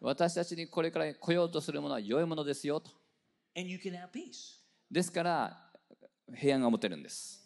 [0.00, 2.90] 私たちにこれから来ようとするものは良いものですよと。
[4.90, 5.72] ですから、
[6.34, 7.45] 平安が持てるんです。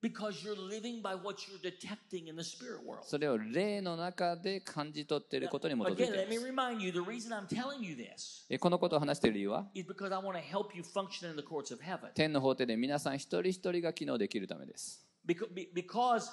[0.00, 3.02] Because you're living by what you're detecting in the spirit world.
[3.04, 9.66] それを霊の中で感じ取っていることに基づい Again, てい let me ます remind you the reason I'm telling you this えこのことを話している理由は
[9.74, 12.10] is because I want to help you function in the courts of heaven.
[12.14, 16.30] 天の法廷で皆さん一人一人が機能できるためです Because, be- because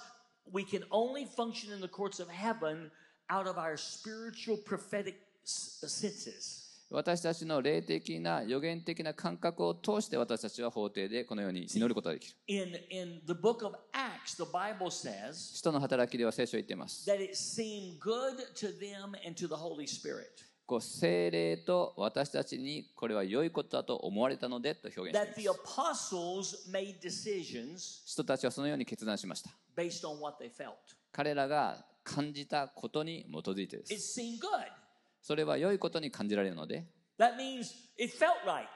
[0.51, 2.91] we can only function in the courts of heaven
[3.30, 6.64] out of our spiritual prophetic s- senses.
[6.95, 18.38] 私たちの霊的な予言的な感覚を通して私たちは法廷でこのように祈ることができる In, in the book of Acts, the Bible says 使徒の働きでは聖書を言っています that it seemed good
[18.55, 20.23] to them and to the Holy Spirit
[20.65, 30.71] こう精霊と私たちにこれは良いことだと思われたのでと表現 that して the います apostles made decisions 使徒たちはそのように決断しました based on what they felt.
[31.12, 34.85] 彼らが感じたことに基づいてで It す seemed good.
[35.25, 36.85] それは良いことに感じられるので
[37.17, 38.67] That means it felt right.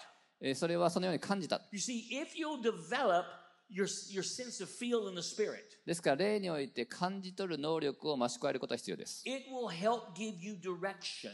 [0.41, 3.25] えーそれはそのように感じた You see, if you'll develop
[3.69, 11.29] your, your sense of feel in the Spirit, ですから霊において感じ取る能力を増し加えることが必要です it will help give you direction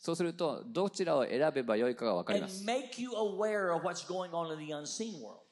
[0.00, 5.45] そうするとどちらを選べばよいかが分かり and ます make you aware of what's going on in the unseen world.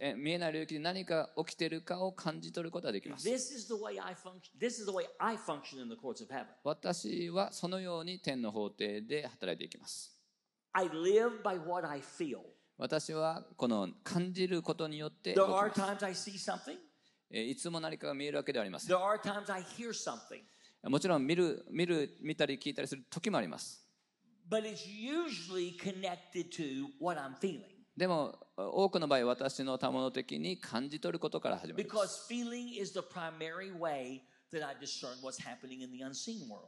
[0.00, 4.40] え見えない領域で何が起きているかを感じ取ることができます This is the way I function.
[4.58, 6.46] This is the way I function in the courts of heaven.
[6.64, 10.16] 私はそのように天の法廷で働いていきます
[10.72, 12.38] I live by what I feel.
[12.78, 16.76] 私はこの感じることによって There 動き are ます times I see something.
[17.30, 20.42] えいつも何かが見えるわけではありません There are times I hear something.
[20.88, 23.86] もちろん見る見る見たり聞いたりする時もあります
[24.48, 27.79] But it's usually connected to what I'm feeling.
[27.96, 31.94] でも多くの場合私のたもの的に感じ取ることから始まりま。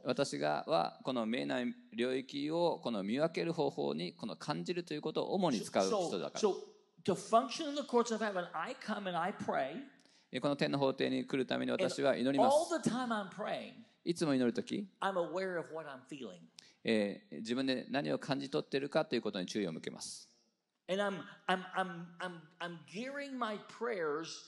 [0.05, 6.39] 私がはこの見えない領域をこの見分ける方法にこの感じるということを主に使う人だから。
[10.41, 12.55] この天の法廷に来るために私は祈ります。
[14.05, 14.87] いつも祈るとき、
[16.83, 20.29] え、自分で何を感じ取ってるかということに注意を向けます。
[20.89, 24.43] And I'm, I'm, I'm, I'm, I'm gearing my prayers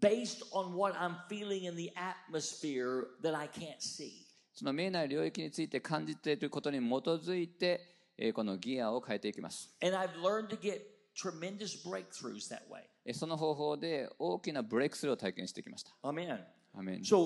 [0.00, 4.26] based on what I'm feeling in the atmosphere that I can't see.
[4.52, 7.80] その見えない領域について感じていることに基づいて、
[8.16, 9.74] えー、このギアを変えていきます。
[9.82, 10.82] And I've learned to get
[11.16, 12.82] tremendous breakthroughs that way.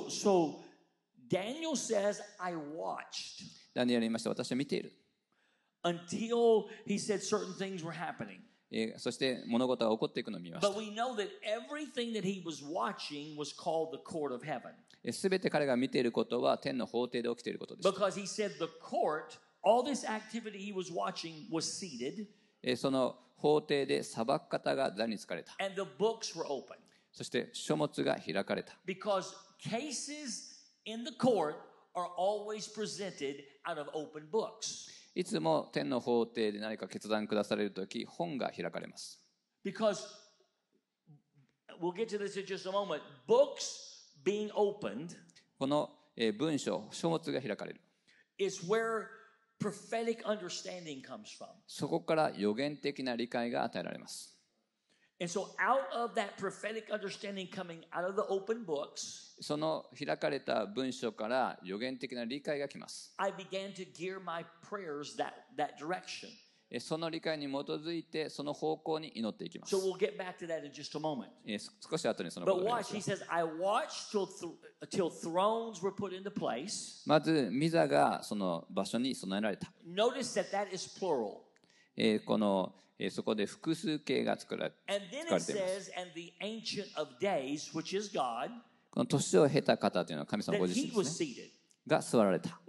[0.09, 0.65] so
[1.29, 3.45] Daniel says, I watched.
[3.75, 4.31] ダニエル言いました。
[4.31, 4.93] 私は見ている。
[5.84, 8.40] until he said certain things were happening.
[8.72, 14.44] えーそして物事が起こっていくのを見ました But we know that everything that he was watching was called the court of
[14.44, 14.72] heaven.
[15.12, 22.26] すべて彼が見ていることは天の法廷で起きていることでした Because he said the court, all this activity he was watching was seated
[22.64, 26.76] えーその法廷で裁く方が座につかれた and the books were open.
[27.12, 31.56] そして書物が開かれた Because cases in the court
[31.94, 39.21] are always presented out of open books いつも天の法廷で何か決断下されるとき本が開かれます
[39.65, 40.07] because
[41.81, 43.01] we'll get to this in just a moment.
[43.27, 45.17] Books being opened
[45.59, 47.81] このえー文書書物が開かれる
[48.39, 49.07] is where
[49.61, 51.49] prophetic understanding comes from.
[51.67, 54.38] そこから予言的な理解が与えられます
[59.41, 63.13] その開かれた文章から予言的な理解がきます。
[66.79, 69.75] その理解に基づいてその方向に祈っていきます。
[71.81, 72.95] 少し後にそのことを言います。
[77.07, 79.73] まず、ミザがその場所に備えられた。
[82.01, 85.53] えーこの、えーそこで複数形が作られています
[88.91, 91.51] この年を経た方というのは神様ご自身ですね.
[91.87, 92.61] が座られた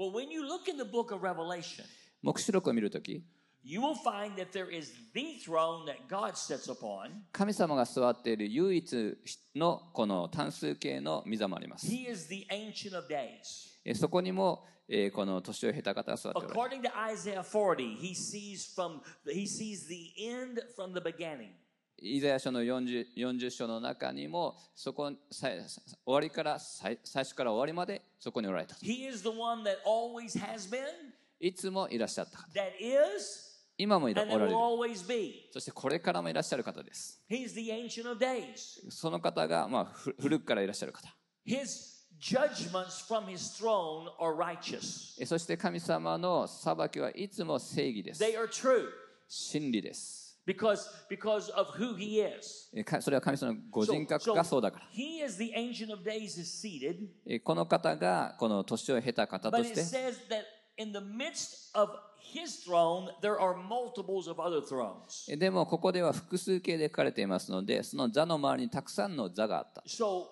[2.22, 3.24] 黙示録を見るとき
[3.64, 7.12] you will find that there is the throne that God sits upon.
[7.34, 9.18] 神様が座っている唯一
[9.56, 13.69] のこの単数形の御座もあります He is the Ancient of Days.
[13.86, 19.00] えーそこにも、えーこの年を経た方が座っておられる According to Isaiah 40, he sees from
[19.32, 21.50] he sees the end from the beginning.
[22.02, 30.80] イザヤ書の 40, 40章の中にもそこさ終わりから最最初から終わりまでそこにおられた He is the one that always has been,
[31.42, 35.50] いつもいらっしゃった方 that is, 今もいら and おられ will る always be.
[35.52, 38.90] そしてこれからもいらっしゃる方です He's the Ancient of Days.
[38.90, 41.14] その方が、まあ、ふ古くからいらっしゃる方
[41.46, 45.16] His judgments from his throne are righteous.
[45.22, 48.88] えそして神様の裁きはいつも正義です They are true
[49.28, 52.70] 真理です because because of who he is.
[53.02, 59.70] それは神様のご So- 人格がそうだから he is the Ancient of Days is seated, えこの方がこの年を経た方 but と it
[59.70, 60.44] して says that
[60.78, 61.92] in the midst of
[62.34, 65.32] his throne there are multiples of other thrones.
[65.32, 70.26] えでもここでは複数形で書かれていますのでその座の周りにたくさんの座があった So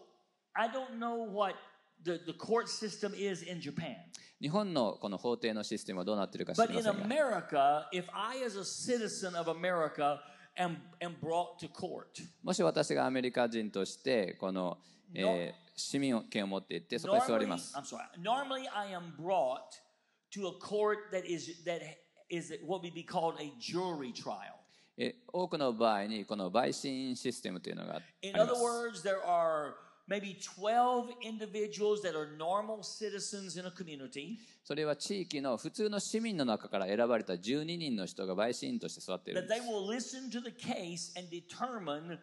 [0.54, 1.56] I don't know what
[2.04, 3.96] the, the court system is in Japan.
[4.40, 10.20] 日本のこの法廷のシステムはどうなっているか知 But りま in せんが America, if I, as a citizen of America,
[10.58, 12.06] am, am brought to court,
[12.44, 14.78] もし私がアメリカ人としてこの、
[15.14, 19.60] えー市民権を持っていってそこに座り normally, ます I'm sorry, normally I am brought
[20.34, 21.82] to a court that is, that
[22.32, 24.56] is what would be called a jury trial.
[24.98, 29.74] え多くの場合にこの陪審システムというのがあり In ま other す words, there are
[30.08, 39.68] maybe 12 individuals that are normal citizens in a community それは地域の普通の市民の中から選ばれた12人の人が陪審員として座っているん that で they す
[39.70, 42.18] will listen to the case and determine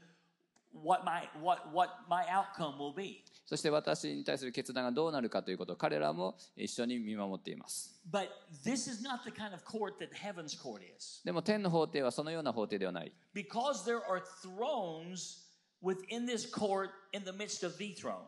[0.83, 3.23] what my what what my outcome will be.
[3.47, 8.29] そして私に対する決断がどうなるかということを彼らも一緒に見守っています But
[8.65, 11.21] this is not the kind of court that heaven's court is.
[11.25, 15.44] でも天の法廷はそのような法廷ではない Because there are thrones
[15.84, 18.26] within this court in the midst of the throne.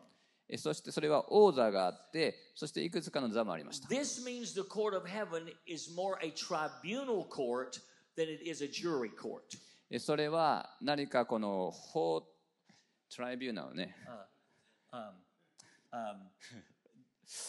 [0.48, 7.80] えそしてそれは王座があってそしていくつかの座もありました This means the court of heaven is more a tribunal court
[8.16, 9.42] than it is a jury court.
[9.90, 12.22] えそれは何かこの法
[13.14, 13.94] トライビューナルね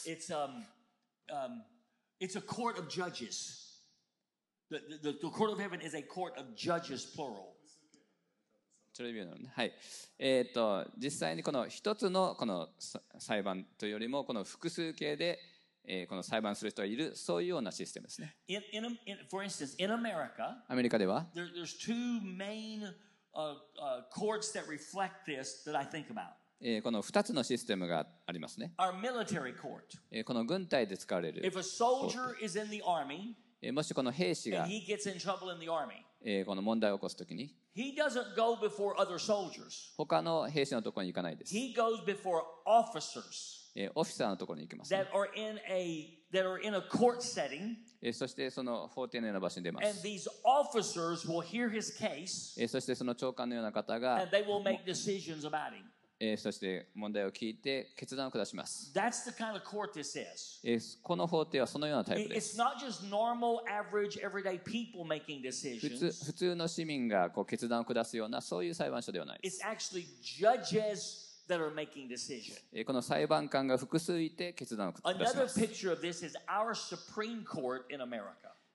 [0.05, 0.63] It's um,
[1.29, 1.63] um,
[2.21, 3.81] it's a court of judges.
[4.69, 7.55] The, the, the court of heaven is a court of judges, plural.
[8.98, 9.28] トリビュ。
[9.54, 9.72] はい。
[10.18, 12.68] えっ、と、実際にこの一つのこの
[13.18, 15.38] 裁判というよりも、この複数形で、
[15.84, 18.34] え、この裁判する人がいる、そういうようなシステムですね。
[19.30, 22.82] For instance, in America, アメリカでは？there's two main
[24.12, 26.82] courts that reflect this that I think about.
[26.82, 28.74] この2つのシステムがありますね。
[30.10, 31.40] え、この軍隊で使われる。
[33.60, 34.66] え、もしこの兵士が、
[36.20, 39.92] え、この問題を起こすときに、he doesn't go before other soldiers.
[39.96, 47.76] 他の兵士のところに行かないです、He goes before officers えーオフィサーのところに行きます、ね that are in a that are in a court setting,
[48.02, 55.84] えーそしてその法廷のような場所に出ま and す、these officers will hear his case えーそしてその長官のような方が and、they will make decisions about him.
[56.20, 60.60] えーそして問題を聞いて決断を下します、That's the kind of court this is.
[60.64, 66.24] えーこの法廷はそのようなタイプで It's す not just normal, average, everyday people making 普通 decisions.
[66.24, 72.60] 普通の市民がこう決断を下すようなそういう裁判所ではないです It's actually judges that are making decisions.
[72.72, 78.24] えーこの裁判官が複数いて決断を下し Another ます picture of this is our Supreme Court in America.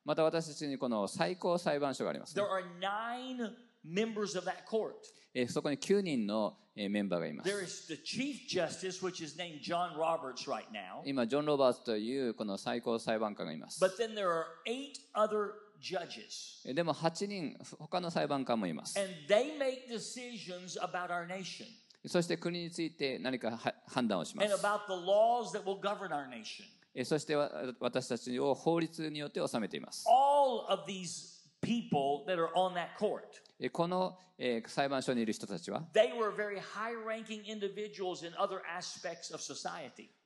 [0.05, 3.53] また私たちにこの最高裁判所がありますね、There are nine
[3.85, 4.93] members of that court.
[5.33, 11.01] えーそこに9人のえーメンバーがいます There is the Chief Justice, which is named John Roberts right now.
[11.05, 16.61] 今ジョン・ロバーツというこの最高裁判官がいます But then there are eight other judges.
[16.65, 21.65] えーでも8人他の裁判官もいます And they make decisions about our nation
[22.05, 26.63] そして国について何かは判断をしま and す about the laws that will govern our nation.
[26.95, 33.21] えーそしてわ私たちを法律によって治めています All of these people that are on that court,
[33.52, 34.17] えーこの
[34.67, 35.83] 裁判所にいる人たちは、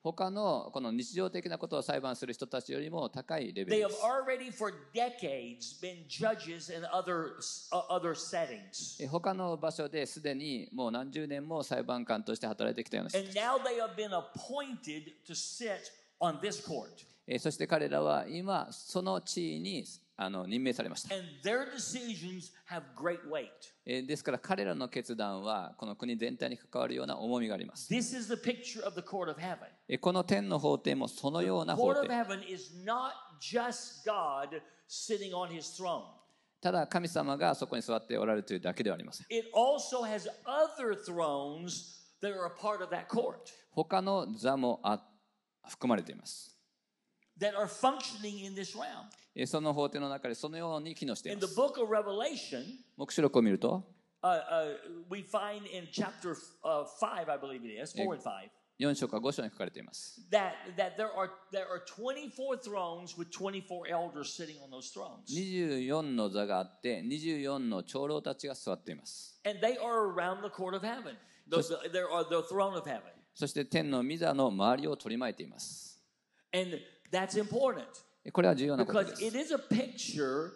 [0.01, 4.01] 他のこの日常的なことを裁判する人たちよりも高いレベルです。
[9.09, 13.33] 他の場所ですでにもう何十年も裁判官として働いてきたような人たち。
[17.39, 19.85] そして彼らは今その地位に
[20.19, 21.09] あの任命されました。
[23.85, 27.87] ですから彼らの決断はこの国全体に関わるような重みがあります。
[30.01, 32.07] この天の法廷もそのような法廷
[36.59, 39.27] ただ神様がそこに座っておられるというだけではありません。
[43.69, 44.99] 他の座もあ
[45.67, 46.56] 含まれています。
[49.45, 51.55] その法廷の中でそのように機能しています。
[52.95, 53.83] 目視録を見ると、
[58.79, 60.21] 4章か5章に書かれています。
[65.27, 69.39] 24の座があって、24の長老たちが座っています。
[73.33, 75.99] そして天の御座の周りを取り巻いています。
[77.11, 77.85] That's important
[78.31, 80.51] これは重要なこと because です it is a picture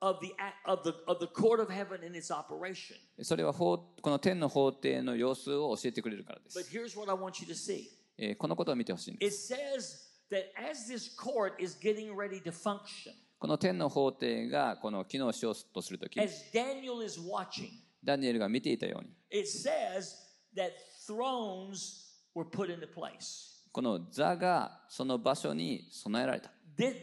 [0.00, 0.34] of the,
[0.66, 2.96] of the, of the court of heaven in its operation.
[3.22, 6.70] それは法この天の法廷の様子を教えてくれるからで But す。
[6.70, 7.86] here's what I want you to see
[8.18, 9.52] えーこのことを見てほしいんです。
[9.54, 17.70] it says that as this court is getting ready to function, この天の法廷がこの機能しようとするとき、as Daniel is watching,
[18.04, 20.14] ダニエルが見ていたように、it says
[20.54, 20.72] that
[21.06, 23.55] thrones were put into place.
[23.76, 26.50] この座がその場所に備えられた。
[26.78, 26.94] This,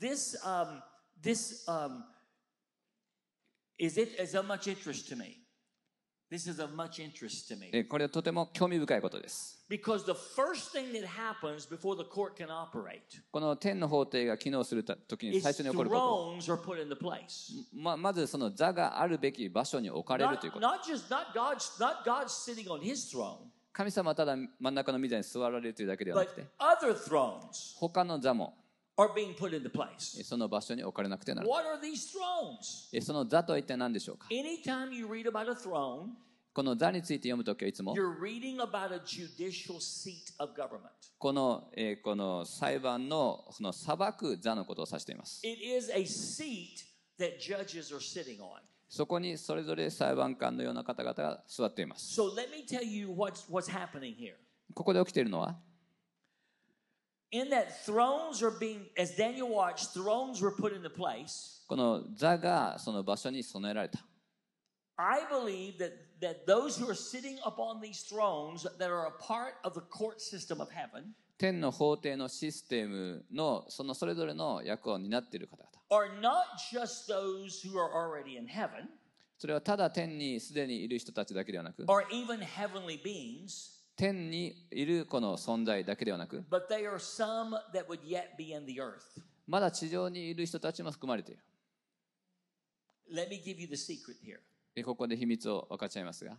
[0.00, 0.80] this, um,
[1.22, 2.02] this um,
[3.78, 5.36] is it is of much interest to me.
[6.30, 9.62] This is of much interest to me えーこれはとても興味深いことです。
[9.68, 13.00] because the first thing that happens before the court can operate
[13.30, 17.54] この天の法廷が機能するときに最初に起こるこ thrones are put into place.
[17.74, 20.66] と、ままずその座があるべき場所に置かれる Not, ということ。
[20.66, 28.56] not just not God's not God sitting on His throne, 神様はただ真ん中の御座に座られるというだけではなくて、other thrones 他の座も
[28.96, 30.20] are being put into え place.
[30.20, 31.64] ーその場所に置かれなくてはならない。
[31.64, 32.88] What are these thrones?
[32.92, 36.08] えーその座とは一体何でしょうか Anytime you read about a throne,
[36.52, 40.80] この座について読むときはいつも you're reading about a judicial seat of government.
[41.16, 45.40] この,、えーこの裁判のその裁く座のことを指しています。
[45.46, 46.84] It is a seat
[47.20, 48.58] that judges are sitting on.
[48.88, 52.18] そこにそれぞれ裁判官のような方々が座っています。
[52.18, 54.34] So let me tell you what's what's happening here.
[54.74, 55.58] ここで起きているのは、
[57.30, 61.62] In that thrones are being, as Daniel watched, thrones were put into place.
[61.68, 63.98] この座がその場所に備えられた。
[64.96, 69.74] I believe that that those who are sitting upon these thrones that are a part of
[69.74, 75.77] the court system of heaven 天の法廷のシステムのそのそれぞれの役を担っている方々。
[75.90, 78.88] Are not just those who are already in heaven
[79.38, 89.22] それはただ天にすでにいる人たちだけではなく、or even heavenly beings, 天にいるこの存在だけではなく、but they are some that would yet be in the earth.
[89.46, 91.42] まだ地上にいる人たちも含まれている。
[93.12, 94.40] Let me give you the secret here.
[94.74, 96.36] でここで秘密を分かっちゃいますが、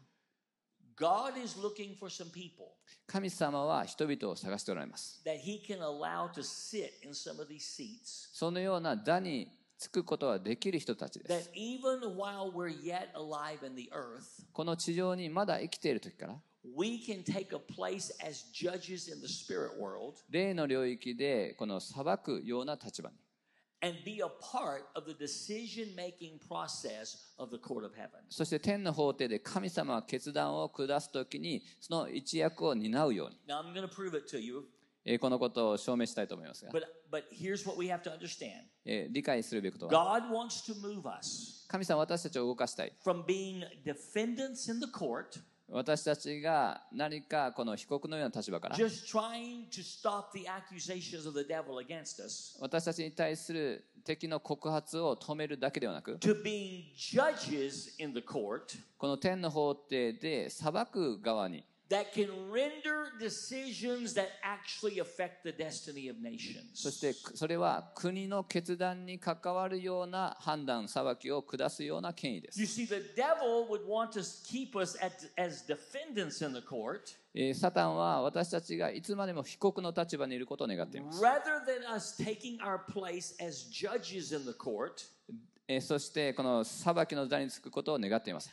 [1.00, 2.66] God is looking for some people
[3.08, 5.22] 神様は人々を探しておられます。
[5.26, 8.30] that He can allow to sit in some of these seats.
[8.34, 9.48] そのような座に
[9.78, 11.52] つくことはできる人たちで That す。
[11.56, 16.36] even while we're yet alive in the earth, この地上にまだ生きている時から、
[16.78, 23.16] we can take a place as judges in the spirit world 霊の領域でこの裁くような立場に、
[23.85, 28.21] and be a part of the decision making process of the court of heaven.
[28.31, 34.65] そして天の法廷で神様は決断を下す時に、その一役を担うように、 Now, I'm going to prove it to you,
[35.05, 36.83] えーこのことを証明したいと思いますが、 but,
[37.13, 42.93] but here's what we have to understand えー理解するべきことは、 God wants to move us 神様は私たちを動かしたい。
[43.05, 45.39] from being defendants in the court,
[45.72, 48.76] 私たちが何かこの被告のような立場から
[52.60, 56.18] 私たちに対する敵の告発を止めるだけではなく
[58.98, 66.62] この天の法廷で裁く側に that can render decisions that actually affect the destiny of nations.
[66.74, 76.62] そしてそれは国の決断に関わるような判断裁きを下すような権威です You see, the devil would want to keep us at, as defendants in the
[76.62, 85.08] court えーサタンは私たちがいつまでも被告の立場にいることを願っています rather than us taking our place as judges in the court
[85.72, 88.50] えーそしてこの裁きの座につくことを願っています.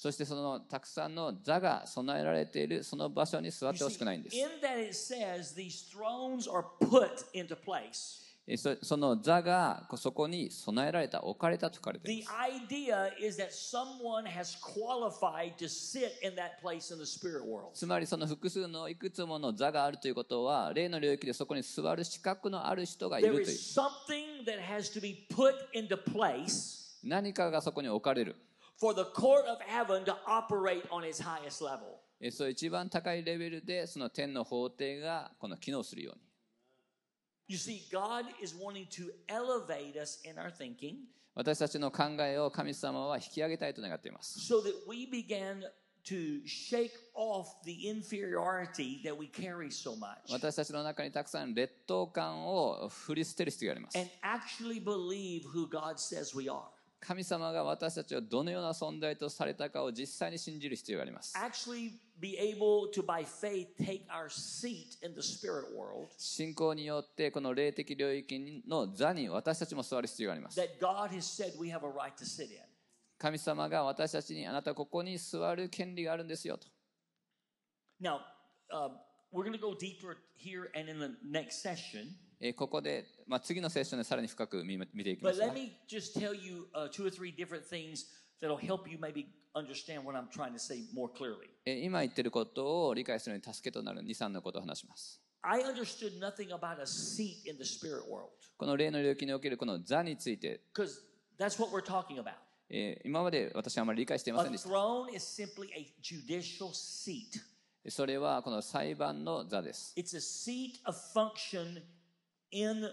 [0.00, 4.36] そしてそのたくさんの座が備えられているその場所に座ってほしくないんです
[8.56, 12.30] そ,その座がそこに備えられた、置かれたと書かれていま。
[17.74, 23.46] つまりその複数のいくつもの座があるということは、例の領域でそこに座る資格のある人がいるという。
[27.02, 28.36] 何かがそこに置かれる。
[32.20, 36.25] えそう一番高いレベルでその天の法廷がこの機能するように。
[37.47, 40.97] You see, God is wanting to elevate us in our thinking
[41.35, 45.63] 私たちの考えを神様は引き上げたいと願っています so that we began
[46.03, 55.67] to shake off the inferiority that we carry so much 私たちの中にたくさん劣等感を振り捨てる必要があります and actually believe who
[55.67, 56.63] God says we are.
[57.06, 61.34] 神様が私たちはどのような存在とされたかを実際に信じる必要があります。
[66.18, 70.56] 信仰によってこの霊的領域の座に私たちも座る必要があります。
[73.18, 76.66] 神様が私たちにあなたここに座る権利があるんですよと。
[82.40, 88.06] えーここで、まあ、次のセッションでさらに深く見見ていき But ますが let me just tell you uh, two or three different things
[88.40, 91.48] that'll help you maybe understand what I'm trying to say more clearly.
[91.64, 98.28] えー今言ってることを理解するのに助けとなる23のことを話します I understood nothing about a seat in the spirit world
[98.58, 101.02] この霊の領域におけるこの座について、because
[101.38, 102.32] that's what we're talking about.
[102.68, 107.40] えー今まで私はあまり理解していませ A んでした throne is simply a judicial seat.
[107.88, 111.80] それはこの裁判の座です It's a seat of function
[112.56, 112.88] in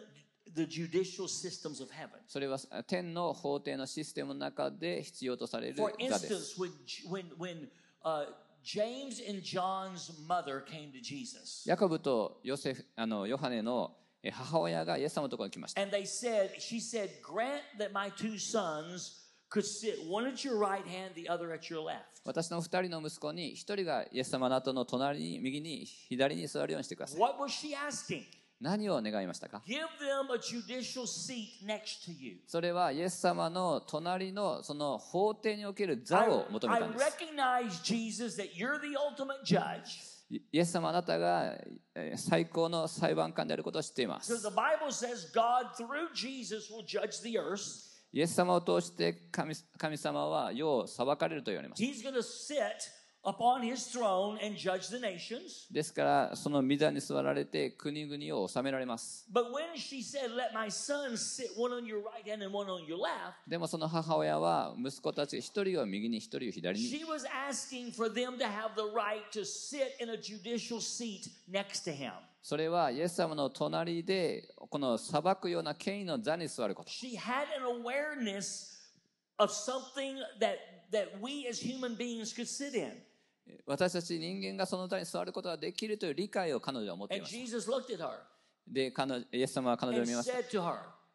[0.55, 2.19] the judicial systems of heaven.
[2.27, 6.71] それは天の法廷のシステムの中で必要とされる For 座です instance,
[7.07, 7.69] when when when
[8.03, 8.25] uh,
[8.63, 17.91] James and John's mother came to Jesus, ヤコブとヨセフあのヨハネのえー母親がイエス様のところに来ました and they said, she said, "Grant that
[17.91, 22.21] my two sons could sit one at your right hand, the other at your left."
[22.25, 28.23] 私の二人の息子に一人がイエス様の後の隣に右に左に座るようにしてください What was she asking?
[28.63, 29.61] 何を願いましたか？
[32.47, 37.05] それはイエス様の隣のその法廷における座を求めたんです。
[40.29, 41.57] イエス様あなたが
[42.15, 44.33] 最高の裁判官であることを知っています。
[48.13, 51.83] イエス様を通して神,神様は世を裁かれると言われます。
[53.25, 55.65] Upon his throne and judge the nations.
[55.71, 62.53] ですからその御座に座られて国々を治められます But when she said, Let my sons sit one on your right hand and
[62.53, 69.45] one on your left, でもその母親は息子たち一人を右に一人を左に she was asking for them to have the right to
[69.45, 72.11] sit in a judicial seat next to him.
[72.41, 78.73] それはイエス様の隣でこの裁くような権威の座に座ること She had an awareness
[79.37, 80.57] of something that,
[80.91, 82.91] that we as human beings could sit in.
[83.65, 87.31] 私たち人間がその座に座ることができるという理解を彼女は持っていまし
[88.01, 88.09] た
[88.67, 90.37] で彼女イエス様は彼女を見ました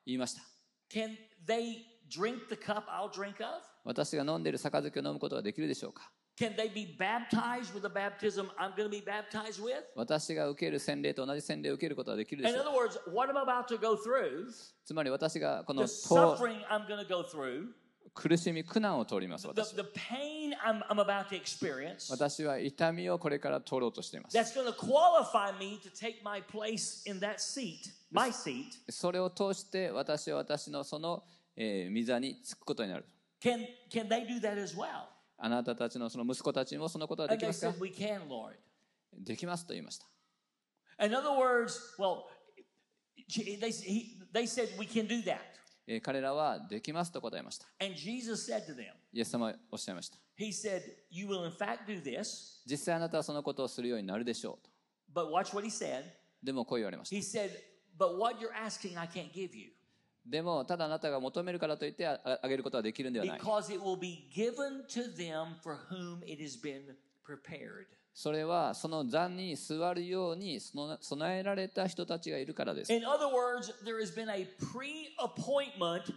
[0.04, 0.42] 言いました
[0.90, 1.16] Can
[1.46, 3.62] they drink the cup I'll drink of?
[3.84, 9.82] 私が飲んでいる杯を飲むことができるでしょうか Can they be baptized with the baptism I'm going to be baptized with?
[9.96, 14.46] 私が受ける洗礼と同じ洗礼を受けることができるで In しょう other words, what I'm about to go through,
[14.84, 17.66] つまり私がこの the と suffering I'm going to go through,
[18.14, 25.56] 苦しみ苦難を通ります the, 私 the pain I'm, I'm about to experience, 私は痛みをこれから通ろうとしています that's going to qualify
[25.58, 28.66] me to take my place in that seat, my seat.
[28.90, 31.22] それを通して私は私のその、
[31.56, 33.04] えー、御座につくことになる
[33.40, 35.06] Can, can they do that as well?
[35.38, 38.54] あなたたちのその息子たちにもそのことはで And き they ますか said, We can, Lord.
[39.16, 40.06] できますと言いました
[41.00, 42.24] In other words, well,
[43.28, 45.38] they, he, they said, We can do that.
[45.90, 52.60] えー彼らはできますと答えました And Jesus said to them, イエス様はおっしゃいました He said, You will in fact do this,
[52.70, 54.70] 実際あなたはそのことをするようになるでしょうと
[55.20, 56.04] but watch what he said.
[56.42, 57.50] でもこう言われました He said,
[57.98, 59.70] But what you're asking, I can't give you
[60.26, 66.82] でもただあなたが求めるからといってあげることはできるんではない because it will be given to them for whom it has been
[67.24, 67.86] prepared.
[68.20, 76.12] それはその座に座るようにその備えられた人たちがいるからです In other words, there has been a pre appointment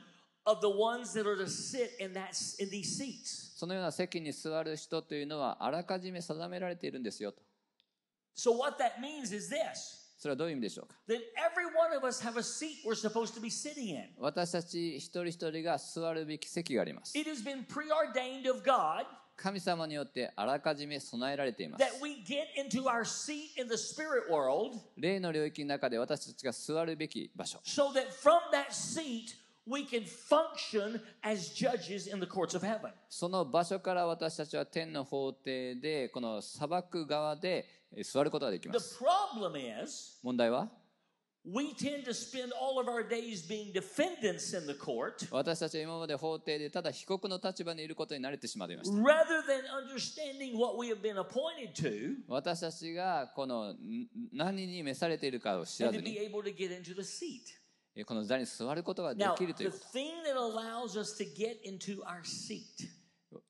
[0.46, 3.56] of the ones that are to sit in, that, in these seats.
[3.56, 7.44] そのような席に座る人というのはあらかじめ定められているんですよと
[8.36, 12.78] So, what that means is this それはどういう意味でしょうか that every one of us have a seat
[12.84, 14.06] we're supposed to be sitting in.
[14.18, 19.06] 私たち一人一人が座るべき席があります It has been preordained of God
[19.42, 28.40] 神様によってあらかじめ備えられています that we get into our seat in the spirit world 霊の領域の中で私たちが座るべき場所 so that from
[28.52, 29.36] that seat
[29.68, 32.92] we can function as judges in the courts of heaven.
[33.10, 37.66] その場所から私たちは天の法廷でこの裁く側で
[37.96, 40.70] え座ることができま The す problem is 問題は
[41.44, 49.42] we tend to spend all of our days being defendants in the court 私たちは今まで法廷でただ被告の立場にいることに慣れてしまいました rather
[49.48, 53.78] than understanding what we have been appointed to 私たちがこのん
[54.32, 57.42] 何に召されているかを知ら and ず to be に able to get into the seat.
[57.96, 62.88] えこの座に座ることがで Now, きるとい the うこと thing that allows us to get into our seat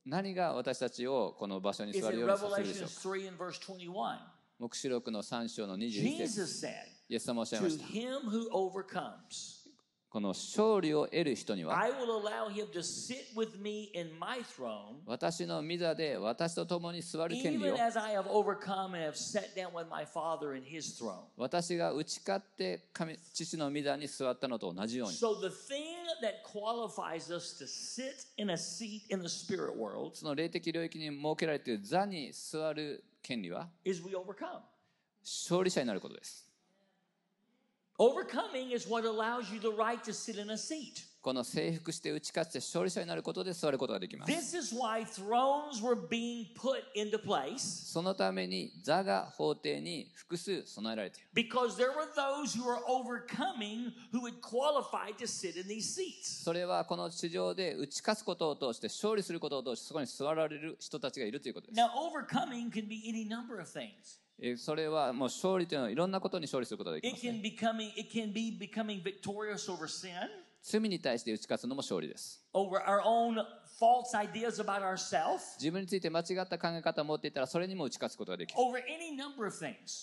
[0.05, 4.17] 何が私たちをこの場所に is 座る in ようにさせるでしょう Revelation か3 and verse 21.
[4.59, 6.71] 黙示録の3章の21節 Jesus said,
[7.11, 9.67] イエス様おっしゃいました him who overcomes,
[10.09, 17.85] この勝利を得る人には I will allow him to sit with me in my throne, 私の御座で私と共に座る権利 even を
[17.85, 21.23] as I have overcome and have sat down with my Father in his throne.
[21.35, 25.83] 私が打ち勝って神父の御座に座ったのと同じように So the thing
[26.21, 34.15] that qualifies us to sit in a seat in the spirit world その霊的領域に設けられている座に座る権利は is we
[34.15, 34.61] overcome.
[35.23, 36.50] 勝利者になることです
[38.01, 38.71] Overcoming
[41.21, 44.31] この征服して打ち勝っ勝利者になることで座ることができます。
[47.91, 51.27] そのために座が法廷に複数備えられている。
[56.43, 61.75] それはこの地上で打ち勝つことを通して勝利することを通してそこに座られる人たちがいるということです。
[64.57, 70.13] それはもう勝利というのはいろんなことに勝利することができます、ね It、can becoming it can be becoming victorious over sin,
[70.63, 72.39] 罪に対して打ち勝つのも勝利です。
[75.57, 78.59] 自分について間違った考え方を持っていたらそれにも打ち勝つことができる。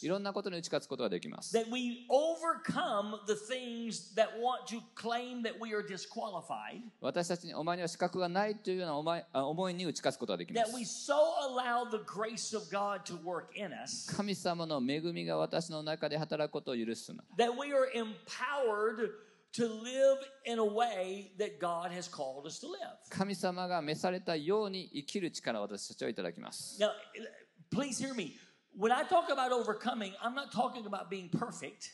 [0.05, 1.57] いろんなことに打ち勝つことができます。
[7.01, 10.73] 私たちにお前には資格がないというような思いに打ち勝つことができます。
[14.17, 17.23] 神様の恵みが私の中で働くことを許すの。
[19.54, 22.80] to live in a way that God has called us to live.
[23.10, 26.90] 神様が召されたように生きる力を私たちはいただきます Now,
[27.72, 28.34] please hear me.
[28.76, 31.92] When I talk about overcoming, I'm not talking about being perfect.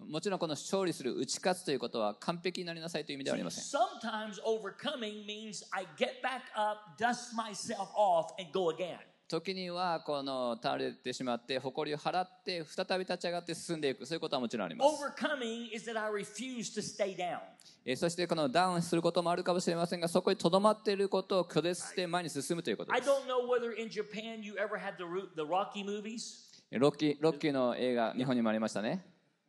[0.00, 8.98] もちろんこの勝利する打ち勝つということは完璧になりなさいという意味ではありません Sometimes overcoming means I get back up, dust myself off, and go again.
[9.27, 17.39] 時にはこの倒れてしまって誇りを払って再び立ち上がって進んでいくそういうことはもちろんあります Overcoming is that I refuse to stay down.
[17.85, 26.45] えーそしてこのダウンすることもあるかもしれませんがそこにとどまっていることを拒絶して前に進むということです don't know whether in Japan you ever had the, Ro- the Rocky movies.
[26.71, 29.05] ロッキーロッキーの映画日本にもありましたね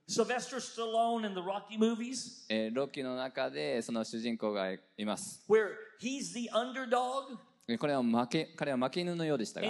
[0.09, 5.45] Sylvester Stallone in the Rocky movies, えーロッキーの中でその主人公がいます。
[5.49, 5.69] where
[6.01, 7.37] he's the underdog
[7.77, 9.67] これは負け彼は負け犬のようでしたが。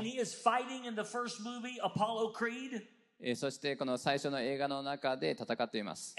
[3.20, 6.14] え、そしてこの最初の映画の中で戦っています。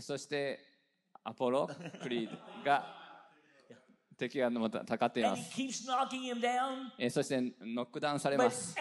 [0.00, 0.60] そして
[1.22, 1.68] アポロ・
[2.02, 3.03] クリードが。
[4.16, 5.36] 敵がまたたかっていま。
[7.10, 8.74] そしてノックダウンされます。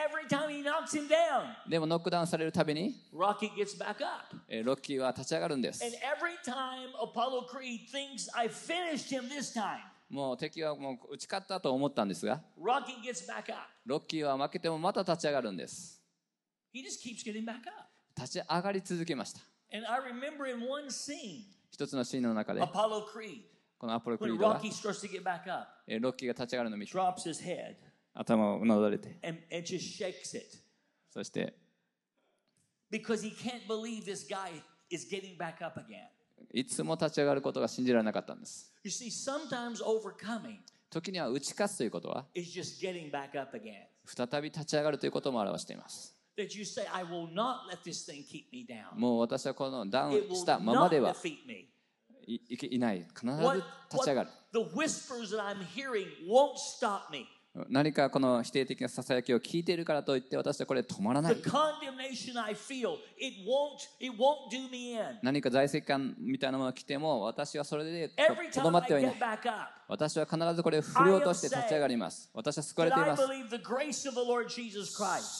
[1.70, 5.84] でもノックダウンされるたびに、ロッキーは立ち上がるんです。
[10.10, 12.40] もう敵はもう打ち勝ったと思ったんですが、
[13.86, 16.00] ロッキーは負けてもまた立ち上がるんです。
[18.16, 19.40] 立ち上がり続けました。
[21.72, 22.62] 一つのシーンの中で、
[23.80, 27.76] が Rocky starts to get back up, えーロッキーが立ち上がるのを見て drops his head
[28.14, 30.58] 頭をうなだれて and, and just shakes it
[31.10, 31.56] そして
[32.92, 34.52] because he can't believe this guy
[34.90, 36.08] is getting back up again.
[36.54, 40.58] いつも立ち上がることが信じられなかったんです You see, sometimes overcoming
[40.90, 43.86] 時には打ち勝つということは is just getting back up again.
[44.06, 48.98] 再び立ち上がるということも表しています That you say, I will not let this thing keep me down.
[48.98, 51.70] もう私はこのダウンしたままでは defeat me.
[52.28, 53.06] い,い,いない。
[53.14, 53.32] 必ず
[53.92, 54.30] 立ち上がる。
[57.70, 61.36] 何かこの否定的なささやきを聞いているからといって私はこれ止まらない。
[65.22, 68.10] 何か在籍感みたいなものが来ても私はそれで
[68.52, 69.16] とまってはいない。
[69.88, 72.32] 私は必ずこれを振り落として立ち上がります。
[72.34, 73.24] 私は救われています。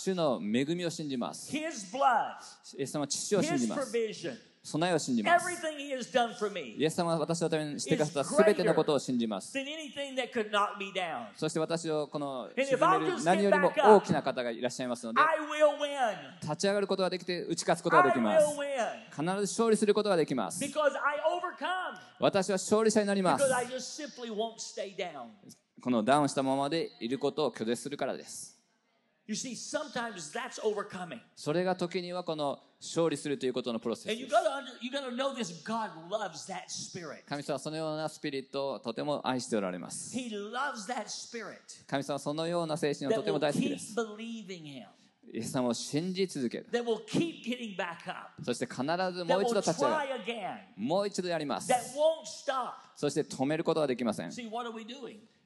[0.04, 1.58] 主の恵みを信じます。
[1.58, 1.92] イエス
[2.92, 3.92] 様父を信じます。
[4.66, 5.52] 備えを信じます。
[5.52, 9.52] イエス様は私のためにしてくださった全てのことを信じます。
[11.36, 12.50] そして私をこの
[13.26, 15.20] 何よりも大きな方がいらっしゃいますので、
[16.42, 18.48] 立ち上がることができて打ち勝つことができます。
[19.12, 20.64] 必ず勝利することができます。
[22.20, 23.46] 私は勝利者になります。
[25.82, 28.53] このダウンしたままでいることを拒絶するからです。
[31.36, 34.36] それが時にはこの勝利するということのプロセスです。
[37.26, 40.14] 神様はそのようなスピリットをとても愛しておられます。
[41.88, 43.96] 神様はそのような精神をとても大好きです。
[45.32, 46.68] イエス様を信じ続ける。
[48.44, 48.82] そして必
[49.14, 50.10] ずもう一度立ち上がる。
[50.76, 51.70] もう一度やります。
[52.94, 54.32] そして止めることはできません。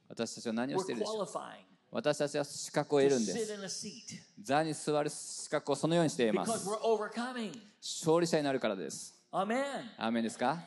[0.08, 1.12] 私たちは何をしているでしょ。
[1.90, 3.38] 私たちは資格を得るんです。
[4.42, 6.68] 座に座る資格をそのようにしています。
[7.80, 9.14] 勝利者になるからです。
[9.96, 10.58] アーメン,ですか？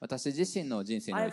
[0.00, 1.30] 私自身の人生にお、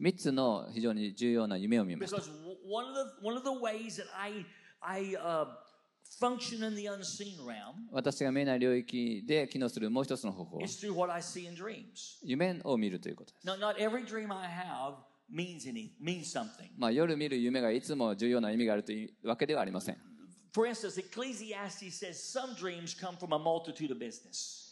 [0.00, 2.14] 3つの非常に重要な夢を見ます。
[6.20, 12.18] Function in the unseen realm 私が見えない領域で機能するもう一つの方法は is through what I see in dreams.
[12.22, 14.94] 夢を見るということです Now, not every dream I have
[15.30, 16.70] means any means something.
[16.76, 19.96] まあ、夜見る夢がいつも重要な意味があるというわけではありません、
[20.52, 24.65] For instance, Ecclesiastes says some dreams come from a multitude of business.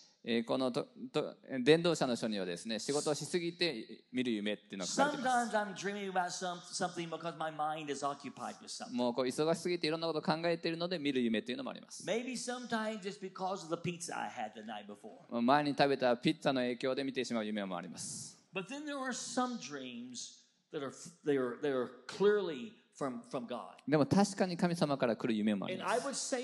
[0.47, 5.31] このとと電動車の書にはですね仕事をしすぎて見る夢っていうのが書かていま。
[8.91, 12.07] もう,こう忙しすぎていろんなことを考えているので見る夢っていうのもあります。
[15.43, 18.39] 前に食べたピッツァの影響で見てしまう夢もあります。
[23.89, 26.37] でも確かに神様から来る夢もあります。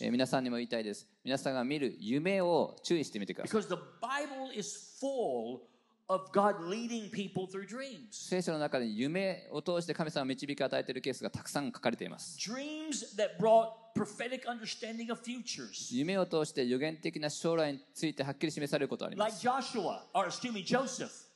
[0.00, 1.06] 皆さんにも言いたいです。
[1.22, 3.62] 皆さんが見る夢を注意してみてください。
[8.10, 12.36] 聖書の中で夢を通して神様を導き与えているケースがたくさん書かれています。
[15.92, 19.46] 夢を通して予言的な将来についてはっきり示されることがあります。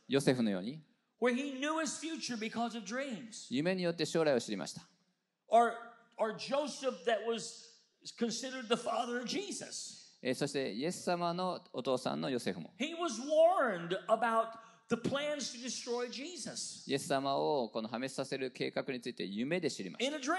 [0.09, 0.83] Yosef セフのように。
[1.21, 3.47] Where he knew his future because of dreams.
[3.51, 4.83] 夢によって将来を知りました
[5.49, 5.73] Or
[6.17, 7.67] or Joseph that was
[8.19, 9.97] considered the father of Jesus.
[10.23, 14.49] えーそしてイエス様のお父さんのヨセフも He was warned about
[14.89, 20.37] the plans to destroy Jesus イエス様をこの破滅させる計画について夢で知りました in a dream.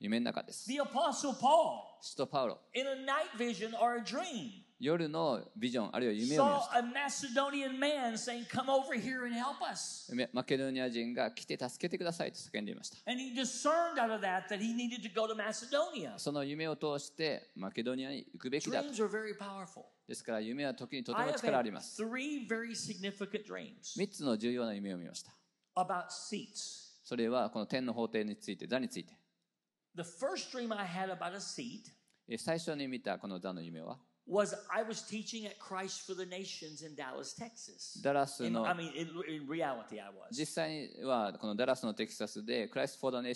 [0.00, 4.50] 夢の中です The Apostle Paul, 使徒パウロ in a night vision or a dream,
[4.82, 6.82] 夜のビジョン、あるいは夢を見ました。
[10.32, 12.96] マケドニア人が来て助けてくださいと叫んでいました。
[16.18, 18.88] その夢を通してマケドニアに行くべきだと。
[20.08, 22.02] ですから夢は時にとても力あります。
[24.00, 25.32] 3つの重要な夢を見ました。
[27.04, 29.16] それはこの天の法廷について、座について。
[32.36, 37.98] 最初に見たこの座の夢は、was I was teaching at Christ for the Nations in Dallas, Texas.
[38.02, 40.30] Dallas, in, I mean, in, in reality, I was.
[40.30, 42.68] 実際にはこのダラスのテキサスで
[43.00, 43.28] for the And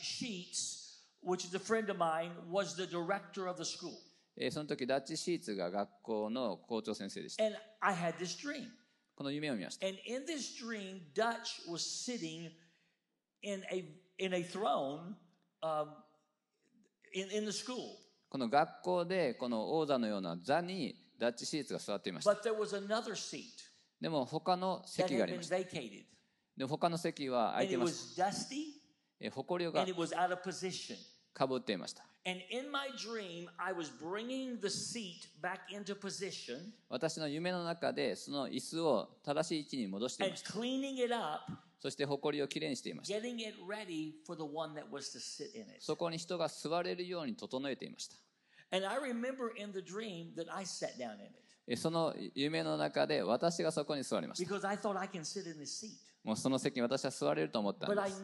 [0.00, 3.92] Sheets, which is a friend of mine, was the director of the school.
[4.36, 7.44] えーその時ダッチシーツが学校の校長先生でした。
[7.44, 8.68] And I had this dream.
[9.14, 9.86] この夢を見ました。
[9.86, 12.50] And in this dream, Dutch was sitting
[13.42, 13.84] in a
[14.18, 15.14] in a throne
[15.62, 15.88] um,
[17.14, 18.01] in in the school.
[18.32, 22.30] この学校でこの王座のような座にダッチシーツが座っていました。
[24.00, 25.56] でも他の席がありました。
[26.56, 28.24] で他の席は空いていました。
[29.20, 29.72] え、ほこりが
[31.34, 32.04] かぶっていました。
[36.88, 40.52] 私の夢の中でその椅子を正しい位置に戻していました。
[41.80, 43.14] そしてほりをきれいにしていました。
[45.80, 48.16] そこに人が座れるように整えていました。
[51.76, 54.42] その夢の中で私がそこに座ります。
[56.24, 58.20] もうその席に私は座れると思ったんです。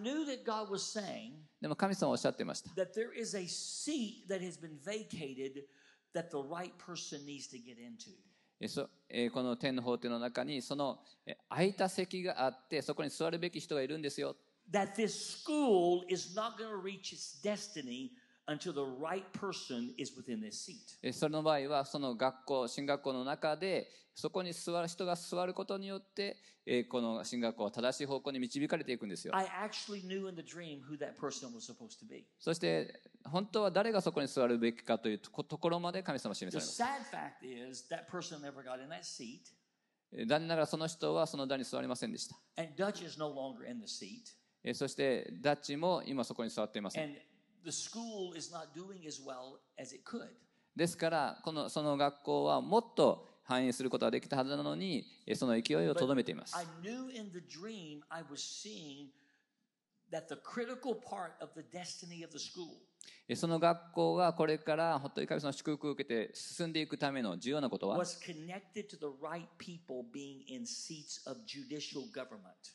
[1.61, 2.71] でも神様おっしゃってました。
[9.33, 10.99] この天の法廷の中にその
[11.49, 14.35] 空いた席があってそこに座るべき人がいるんですよ。
[21.13, 26.39] その場合は、その学校、進学校の中で、そこに座る人が座ることによって、
[26.91, 29.35] この進学校は正しい方向に導かれていくんですよ。
[32.39, 37.11] そして、本当は誰がそこに座るべきかというと,ころまで神様は示されます。
[37.45, 38.07] The sad fact is, that
[40.27, 42.35] 残念ながらその人はその段に座りませんでした。
[44.75, 47.15] そして、ダッチも今そこに座っていません。
[47.65, 50.29] The school is not doing as well as it could.
[50.77, 59.09] ですからこのその学校はもっと繁栄することができたはずなのにえその勢いをとどめています I knew in the dream I was seeing
[60.13, 62.88] that the critical part of the destiny of the school え
[63.35, 68.03] その学校がこれから本当に神様祝福を受けて進んでいくための重要なことは、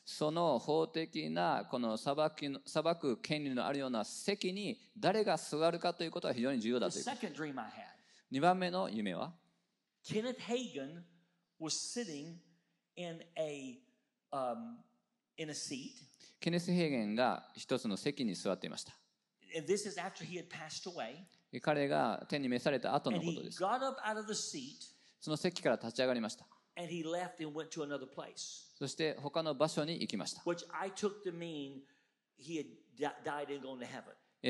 [0.04, 7.04] その法的なこの裁,きの裁く権利のあるような席に誰が座るかということは非常に重要だという。
[8.32, 9.32] 2番目の夢は、
[16.40, 18.92] ケネス・ヘーゲンが一つの席に座っていました。
[21.62, 23.58] 彼が天に召された後のことです。
[25.20, 26.46] その席から立ち上がりました。
[28.78, 30.42] そして他の場所に行きました。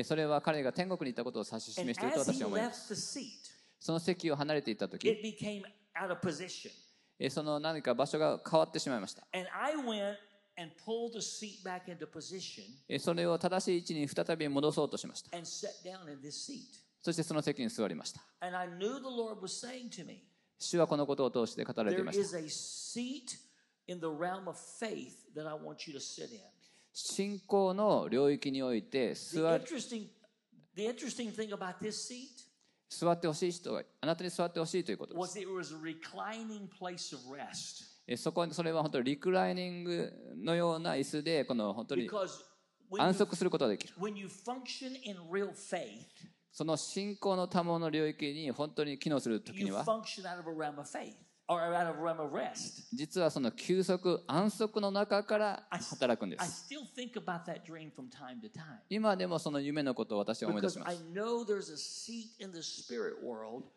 [0.03, 2.95] それは彼が天国に行ったことを指し示していると私は思います。
[3.79, 5.07] その席を離れていった時、
[7.29, 9.25] その何か場所が変わってしまいました。
[12.99, 15.37] それを正しい位置に再び戻そうとしました。
[17.01, 18.21] そしてその席に座りました。
[20.57, 22.23] 主はこのことを通して語られていました。
[26.93, 29.59] 信仰の領域において座,
[32.89, 35.39] 座ってほしい人はあなたに座ってほしいということです。
[38.17, 42.07] そこそれは本当にリクライニングのような椅子でこの本当に
[42.99, 43.93] 安息することができる。
[46.51, 49.83] その信仰のたもの領域に本当に機能するときには、
[52.93, 55.67] 実はその休息、安息の中から
[55.99, 56.67] 働くんです。
[58.89, 60.97] 今でもその夢のことを私は思い出します。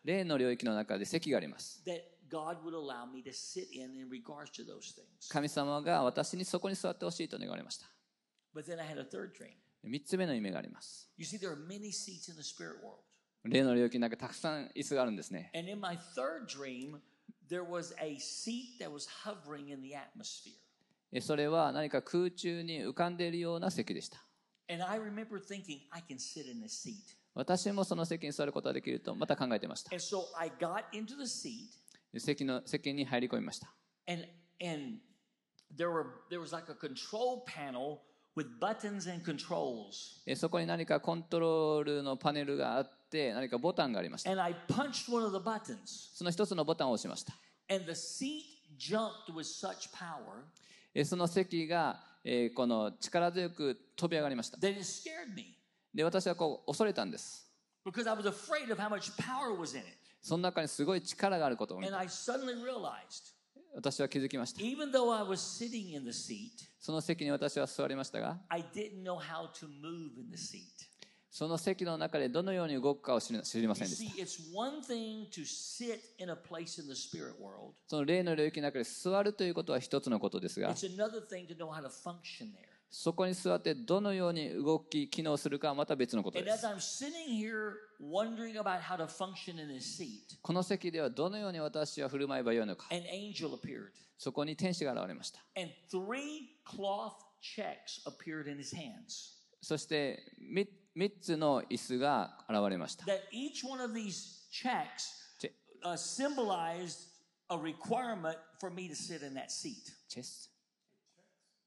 [0.05, 1.83] 例の領域の中で席があります。
[2.29, 5.29] That God would allow me to sit in in regards to those things.
[5.29, 7.85] 神様が私にそこに座ってほしいと願われました
[8.55, 9.53] But then I had a third dream.
[9.85, 12.99] 3つ目の夢があります You see, there are many seats in the spirit world.
[13.45, 16.99] 霊の領域の中たくさん椅子があるんですね And in my third dream,
[17.49, 20.53] there was a seat that was hovering in the atmosphere.
[21.11, 24.23] えそれは何か空中に浮かんでいるような席でした
[24.71, 27.15] And I remember thinking, I can sit in this seat.
[27.33, 31.69] 私もその席に座ることができるとまた考えていました And so I got into the seat,
[32.17, 33.71] 席の席に入り込みました
[34.07, 34.25] and
[34.61, 34.97] and
[35.75, 37.99] there were there was like a control panel
[38.35, 40.21] with buttons and controls.
[40.25, 45.77] えそこに何かコントロールのパネルがあって何かボタンがありました And I punched one of the buttons,
[46.13, 47.33] その一つのボタンを押しました
[47.69, 48.43] and the seat
[48.77, 50.43] jumped with such power
[50.93, 55.55] えその席が、えーこの力強く飛び上がりました that it scared me
[55.93, 57.45] で私はこう恐れたんです
[57.85, 59.98] because I was afraid of how much power was in it.
[60.21, 61.81] その中にすごい力があることを
[63.75, 64.59] 私は気づきました。
[66.79, 68.39] その席に私は座りましたが、
[71.31, 74.15] その席の中でどのように動くかを知りませんでした。
[77.87, 80.69] その例の領域の中で座るということは一つのことですが、
[82.91, 86.65] そこに座ってどのように動き機能するかはまた別のことです
[90.41, 93.89] この席ではどのように私は振る舞えばよいのか an angel appeared.
[94.17, 99.35] そこに天使が現れました And three cloth checks appeared in his hands.
[99.61, 100.67] そしてみ
[100.97, 105.51] 3つの椅子が現れました That each one of these checks チェ
[105.87, 107.09] uh, symbolized
[107.49, 109.93] a requirement for me to sit in that seat.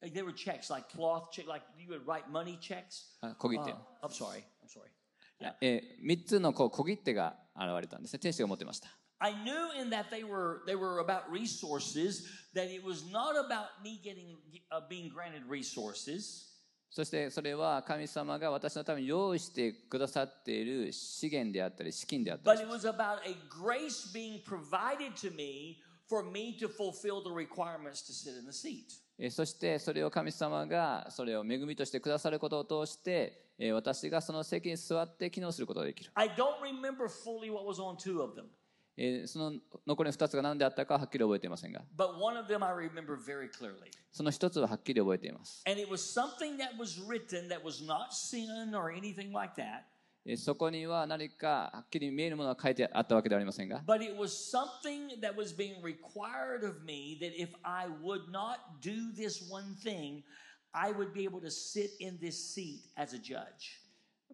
[0.01, 3.17] チェス Like they were checks, like cloth check, like you would write money checks.
[3.21, 3.71] あ小切 Uh, 手
[4.03, 4.43] I'm sorry.
[4.63, 4.91] I'm sorry.
[5.61, 8.19] えー、3つのこう小切手が現れたんですね。
[8.19, 8.89] 天使が持ってました。
[9.19, 13.81] I knew in that they were they were about resources that it was not about
[13.83, 14.37] me getting
[14.71, 16.45] uh, being granted resources
[16.89, 25.77] そしてそれは神様が私のために用意してくださっている資源であったり資金であったり but it was about a grace being provided to me
[26.07, 29.00] for me to fulfill the requirements to sit in the seat えー
[29.30, 38.46] そしてそれを神様がそれを恵みとしてくださることを通してえー私がその席に座って機能することができる、I don't remember fully what was on two of them
[38.96, 39.52] えーその
[39.86, 47.00] 残りの2つが何であったかははっきり覚えていませんが but one of them I remember very clearly その1つははっきり覚えています and it was something that was
[47.06, 49.91] written that was not sin or anything like that えー
[50.36, 58.58] そこには何かはっきり見えるものが書いてあったわけではありませんが But it was something that was being required of me that if I would not
[58.80, 60.22] do this one thing,
[60.72, 63.80] I would be able to sit in this seat as a judge.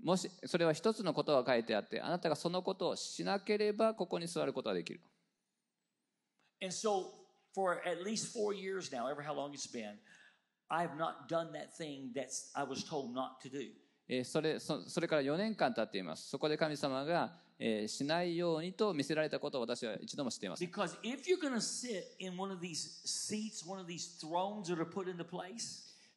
[0.03, 5.01] もしそれは一つのことが書いてあってあなたがそのことをしなければここに座ることができる
[6.61, 7.13] And so,
[7.55, 9.97] for at least four years now, ever how long it's been,
[10.69, 13.71] I have not done that thing that I was told not to do.
[14.25, 16.31] それ、そ、れから4年間経っています。
[16.31, 20.65] そこで神様が、え、しないようにと見せられたことを私は一度も知っています。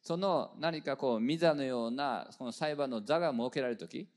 [0.02, 4.08] その何かこう、ミザのような、この裁判の座が設けられるとき、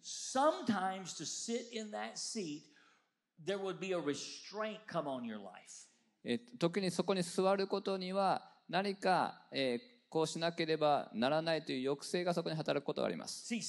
[6.58, 13.54] 時にそこに座ることには、何か、えー、こうしなければならないという抑制がそこに働くことがあります。
[13.54, 13.60] 例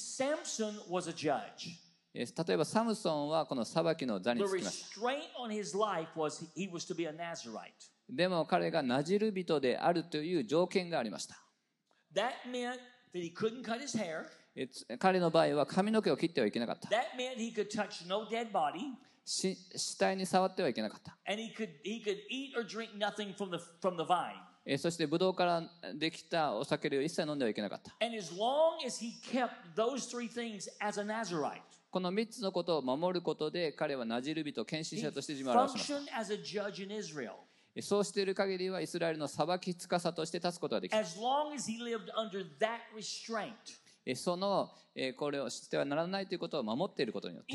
[2.23, 4.71] えば、サムソンはこの裁きの座に着きま。
[8.09, 11.37] でも彼がなじる人であるという条件がありました。
[12.15, 12.79] That meant
[13.13, 13.61] that he couldn't
[14.99, 16.87] 彼の場合は髪の毛を切ってはいけなかった。
[19.25, 21.17] 死体に触ってはいけなかった。
[24.77, 25.63] そして、ブドウから
[25.95, 27.95] できたお酒を一切飲んではいけなかった。
[31.89, 35.93] この三つのことを守ることで、彼はナジル人、献身者として自分を表し。
[37.81, 40.97] そうしている限りは、イスラエルの裁きつかさとして立つことができた。
[44.15, 44.69] その
[45.17, 47.53] これを知ってはならないということを守っていることによって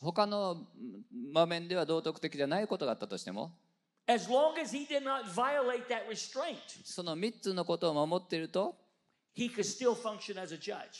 [0.00, 0.68] 他の
[1.34, 3.52] 場面では道徳的じゃないことがあったとしても
[6.84, 8.74] その3つのことを守っていると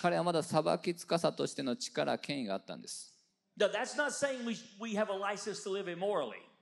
[0.00, 3.14] 彼はまだ裁きつかさとしての力、権威があったんです。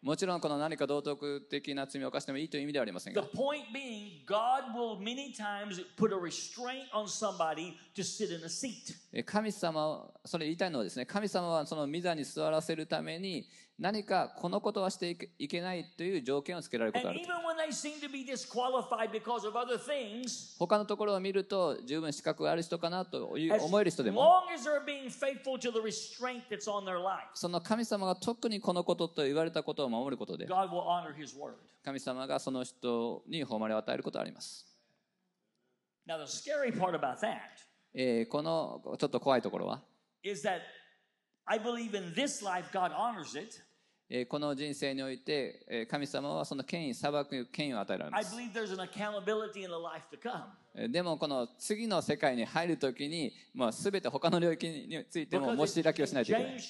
[0.03, 3.23] もちろんこの何か道徳的な罪を犯してもいいという意味ではありませんが。
[9.25, 13.49] 神様それ言いたいのはですね神様はその御座に座らせるために
[13.79, 17.21] 何かこのことはしていけないという条件をつけられることがある。
[20.59, 24.45] 他のところを見ると十分資格がある人かなと思える人でも
[27.35, 30.47] その神様が特にこのことと言われたことを守ることで
[31.85, 34.67] 神様がその人に誉れを与えることがあります。
[36.09, 36.19] Now,
[37.93, 39.83] え、このちょっと怖いところは
[44.29, 48.37] この人生において、神様はその権威、裁く権威を与えられます。
[50.89, 56.61] でも、この次の世界に入るときに、まあ、すべて他の領域についても申し開きをしないといけない。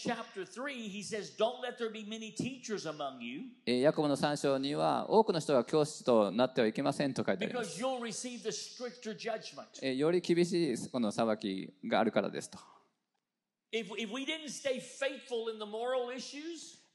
[3.66, 7.78] ヤコブの3章には、多くの人が教師となってはいけませんと書いてあります。
[9.82, 12.58] より厳しいこの裁きがあるからですと。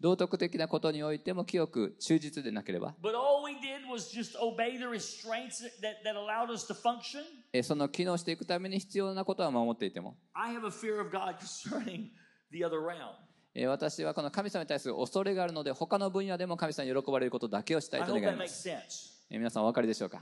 [0.02, 2.96] 道徳的なことにおいても清く忠実でなければ。
[7.64, 10.18] その機能していくために必要なことは守っていても。
[13.68, 18.68] 私はこの神様に対する恐れがあるので、他の分野でも神様に喜ばれることだけをしたいと願います。
[19.30, 20.22] 皆さんお分かりでしょうか？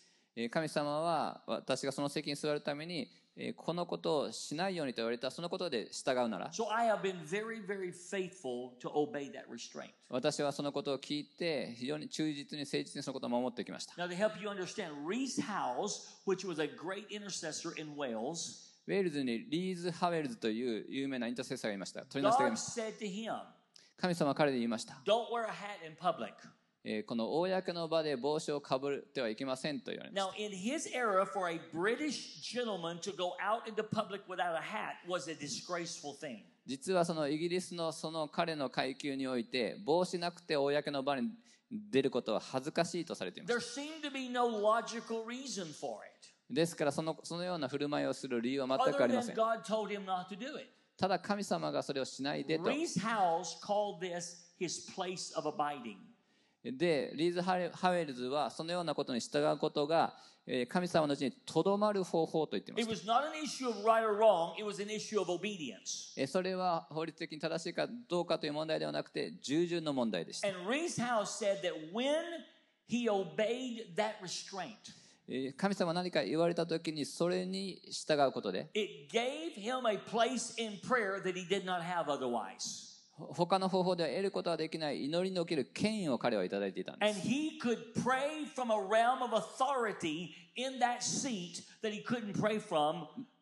[0.49, 3.09] 神様は私がその席に座るために
[3.55, 6.49] このことをしないようにと言われたそのことで従うなら
[10.09, 13.93] 私はそのことを聞いて非常に忠実に誠実にそのことを守ってきました。
[18.87, 22.01] ウェールズにリーズ・ハウェルズという有名なインターセッサーがいました。
[22.05, 22.43] 取り出して。
[23.97, 24.99] 神様は彼で言いました。
[27.05, 30.35] この公の場で帽子をかぶってはいけませんと言われまし。
[36.65, 41.29] 実はそのイギリスのその彼の階級において帽子なくて公の場に
[41.71, 43.53] 出ることは恥ずかしいとされています。
[46.49, 49.35] ですからその,そのような振る舞いをする理由は全くありません。
[50.97, 52.63] ただ神様がそれをしないでと。
[56.63, 60.13] でリーズ・ハウェルズはそのようなことに従うことが
[60.45, 65.31] えー神様のうちにとどまる方法と言っていま It す was not an issue of right or wrong, it was an issue of
[65.31, 66.13] obedience.
[66.17, 70.47] えーそれは法律的に正しいかどうかという問題ではなくて従順の問題でした
[75.57, 82.90] 神様何か言われた時にそれに従うことで it gave him a place in prayer that he did not have otherwise.
[83.33, 87.19] 他の方法では得ることはできない祈りのおける権威を彼はいただいていたんです。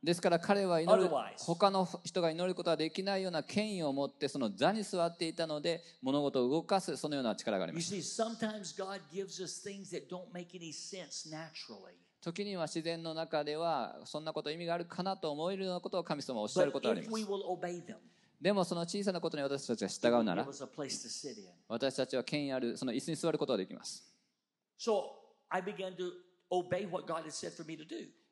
[0.03, 7.93] ですから彼は祈る他の人が祈ることはできないような権威を持ってその座に座っていたので物事を動かすそのような力があります。
[12.21, 17.23] 時には自然の中ではそんなこと意味があるかなと思えるようなことを神様はおっしゃることがあります。
[18.41, 20.45] でもその小さなことに私たちが従うなら
[21.67, 24.03] 私たちは権威あるその椅子に座ることができます。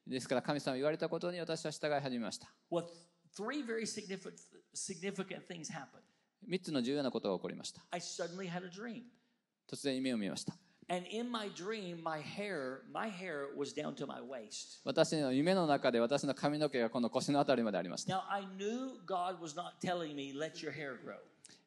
[0.05, 2.47] ですから神様言われたことに私は従い始めました。
[6.47, 7.81] 3つの重要なことが起こりました。
[9.69, 10.53] 突然夢を見ました。
[10.89, 14.79] And in my dream, my hair, my hair was down to my waist.
[14.85, 21.15] 私の夢の中で私の髪の毛がこの腰のあたりまでありました Now I knew God was not telling me, let your hair grow.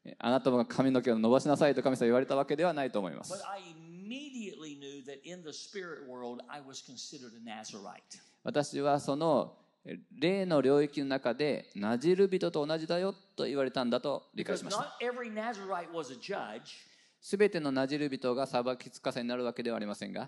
[0.06, 7.44] えあなたも髪の毛を伸ばしなさいと神様は言われたわけではないと思いま But す I immediately knew that in the spirit world, I was considered a
[7.44, 8.00] Nazarite.
[8.42, 16.88] 私はそのえ霊の領域の中でなじる人と同じだよと言われたんだと理解 Because しました not every Nazarite was a judge,
[17.22, 20.26] すべてのなじる人が裁きつかせになるわけではありませんが。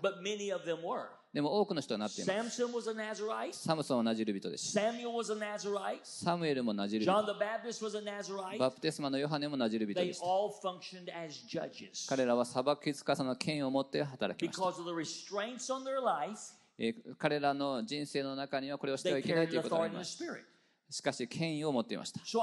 [1.33, 2.61] でも多くの人はなっています。
[2.61, 4.77] Samson was a サムソンはなじる人です。
[4.77, 5.37] Samuel was a
[6.03, 7.11] サムエルもなじる人。
[7.11, 10.21] John the Baptist was a バプテスマのヨハネもなじる人です。
[10.21, 11.43] They all functioned as
[12.07, 14.63] 彼らは裁きつかせの権威を持って働きました。
[17.17, 20.23] 彼らの人生の中にはこれをしてはいけないということがす。
[20.89, 22.19] しかし、権威を持っていました。
[22.23, 22.37] そ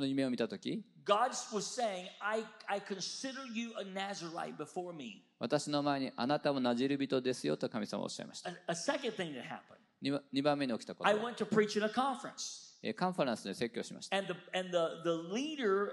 [0.00, 5.22] の夢を見たとき、God was saying, I, I consider you a Nazarite before me.
[5.38, 12.76] 私の前にあなたもなじる人ですよと神様はおっしゃいました A, a second thing that happened, 2番目に起きたこと I went to preach in a conference.
[12.82, 15.92] えーカンファレンスで説教しました And the, and the, the leader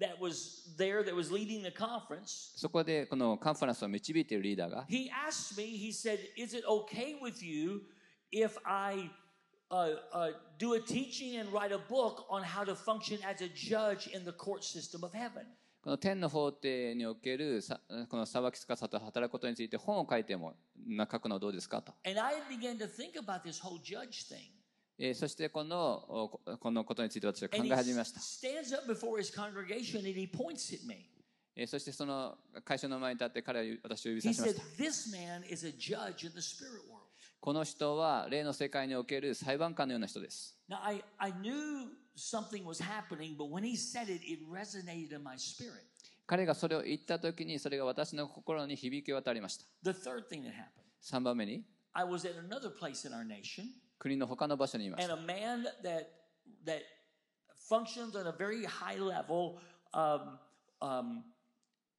[0.00, 6.56] that was there, that was leading the conference, そこでこのカンファレンスを導いているリーダーが he asked me, he said, Is
[6.56, 7.82] it okay with you
[8.32, 9.10] if I
[15.84, 17.62] この天の法廷における
[18.08, 20.54] この裁きつかさと働くことについて本を書いても、
[21.10, 21.92] 書くのはどうですかと。
[25.14, 28.20] そしてこの,このことについて私は考え始めました。
[31.66, 34.62] そしてその会社の前に立って彼は私を指さしました。
[37.40, 45.22] この人は霊の世界における裁判官のような人です Now, I, I knew something was happening, but when he said it, it resonated in
[45.22, 45.84] my spirit.
[46.26, 53.64] 彼がそれを言った時にそれが私の心に響き渡りました The third thing that happened, 3番目に I was at another place in our nation,
[53.98, 56.06] 国の他の場所にいまし and た a man that
[56.66, 56.82] that
[57.68, 59.58] functions on a very high level
[59.94, 60.38] um,
[60.80, 61.22] um,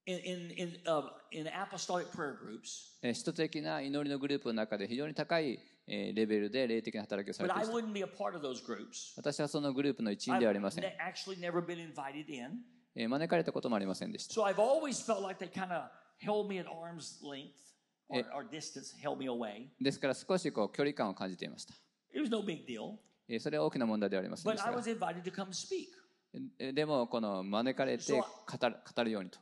[0.05, 2.97] in, in, uh, in apostolic prayer groups.
[3.13, 7.71] 使徒的な祈りのグループの中で非常に高いレベルで霊的な働きをされています。
[9.17, 10.83] 私はそのグループの一員ではありません。
[12.95, 14.33] 招かれたこともありませんでした。
[19.79, 21.73] ですから少しこう距離感を感じていました。
[23.39, 24.71] それは大きな問題ではありませんでした。
[26.57, 28.19] でもこの招かれて語
[28.69, 29.39] る,語るようにと。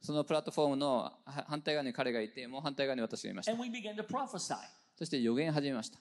[0.00, 3.52] そのプラットフォームの反対側に彼がいて、もう反対側に私がいました。
[4.96, 5.98] そして予言始めました。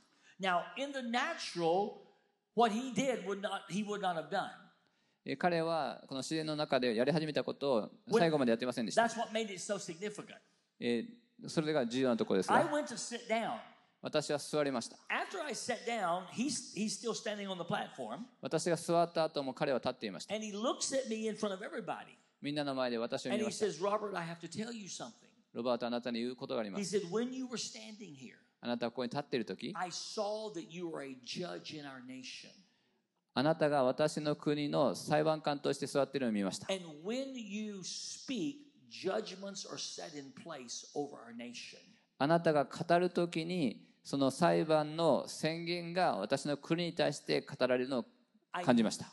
[5.38, 9.10] 彼はこの自然の中でやり始めたことを最後までやってませんでした。
[11.48, 12.52] それが重要なところです。
[14.02, 20.94] 私は座りました After I sat down, he's he's still standing on the platform, 私が座った後も彼は立っていました and he looks
[20.98, 24.38] at me in front of everybody, みんなの前で私を and 見 he ました says, "Robert, I have
[24.40, 25.12] to tell you something."
[25.54, 31.02] ロバートあなたに言うことがありま He す said, "When you were standing here, あなたはここに立っている時 I saw that you were
[31.04, 32.50] a judge in our nation."
[33.34, 38.56] あなたが私の国の裁判官として座っているのを見ました And when you speak,
[38.90, 41.78] judgments are set in place over our nation.
[42.18, 48.06] あなたが語る時にその裁判の宣言が私の国に対して語られるのを
[48.66, 49.06] 感じました。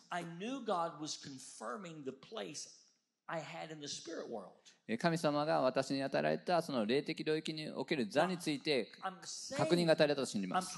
[4.99, 8.89] 神様が私に与えられたその霊的領域における座について
[9.59, 10.75] 確認が与えられたと信じます。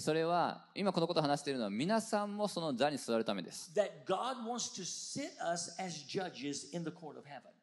[0.00, 3.70] それは今このことを話しているのは皆さんもその座に座るためです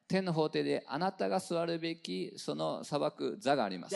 [0.07, 3.95] 天の法廷であなたが座るべきその裁く座があります。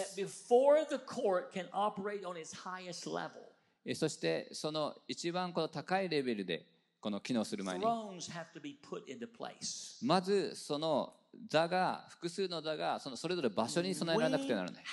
[3.85, 6.65] えそしてその一番この高いレベルで
[6.99, 7.85] この機能する前に、
[10.01, 11.13] まずその
[11.47, 14.83] 座が、複数の座がそ,のそれぞれ場所に備えられなくてならない。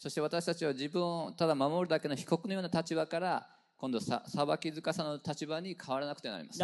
[0.00, 3.46] そして私たちは自分をただ守るだけの被告のような立場から、
[3.84, 6.58] 今度さ、裁きづかさの立場に変わらなくてなります。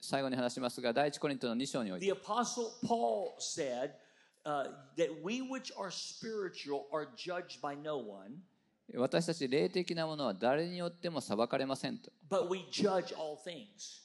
[0.00, 2.06] 最後に話しますが、第一コリントの2章において。
[8.94, 12.12] 私たち霊的なものは誰によっても裁かれませんと。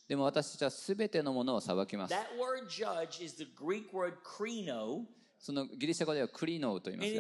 [0.07, 2.15] でも私たちは全てのものを裁きます。
[5.37, 7.13] そのギリシャ語ではクリノーと言います。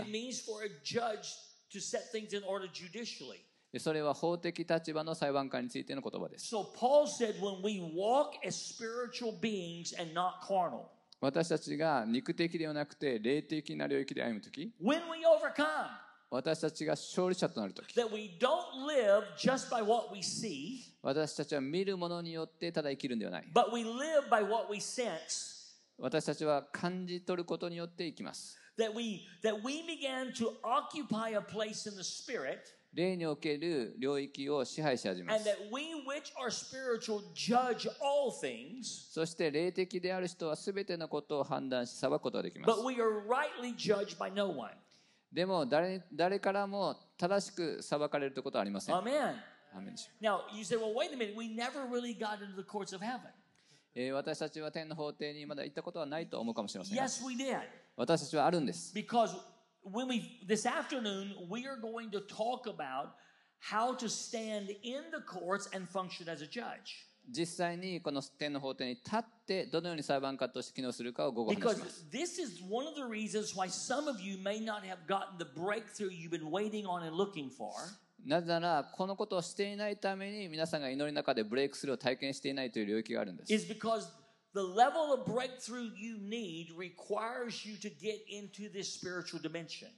[1.75, 3.41] To set things in order judicially.
[3.71, 10.85] でそれは法的立場の裁判官についての言葉です So Paul said, when we walk as spiritual beings and not carnal,
[11.19, 15.89] 私たちが肉的ではなくて霊的な領域で歩む時 when we overcome,
[16.29, 24.41] 私たちが勝利者となる時 that we don't live just by what we see, 私たちは見るものによってただ生きるんではない but we live by
[24.47, 25.75] what we sense.
[25.97, 32.59] 私たちは感じ取ることによって生きます That we that we began to occupy a place in the spirit,
[32.93, 43.25] 霊における領域を支配し始めま and す that we which are spiritual judge all things, そして霊的である人は全てのことを判断し裁くことができます but we are
[43.27, 44.71] rightly judged by no one.
[45.31, 49.35] でも誰に誰からも正しく裁かれるということはありません Amen.
[49.73, 52.93] アーメンでしょう Now you say, well, wait a minute, we never really got into the courts
[52.95, 53.31] of heaven.
[53.95, 57.61] えー私たちは天の法廷にまだ行ったことはないと思うかもしれませんが Yes, we did.
[57.95, 59.35] 私たちはあるんです Because
[59.85, 63.11] when we this afternoon we are going to talk about
[63.59, 67.07] how to stand in the courts and function as a judge.
[67.27, 74.81] 実際にこの天の法廷に立ってどのように裁判官として機能するかを午後話 Because します this is one of the reasons why some of you may not
[74.85, 77.71] have gotten the breakthrough you've been waiting on and looking for.
[78.25, 84.07] なぜならこのことをしていないために皆さんが祈りの中でブレイクスルーを体験していないという領域があるんです Is because
[84.53, 89.89] the level of breakthrough you need requires you to get into this spiritual dimension.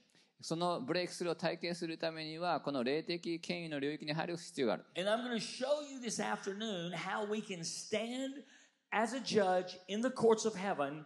[0.42, 8.44] そのブレイクスルーを体験するためにはこの霊的権威の領域に入る必要がある And I'm going to show you this afternoon how we can stand
[8.92, 11.06] as a judge in the courts of heaven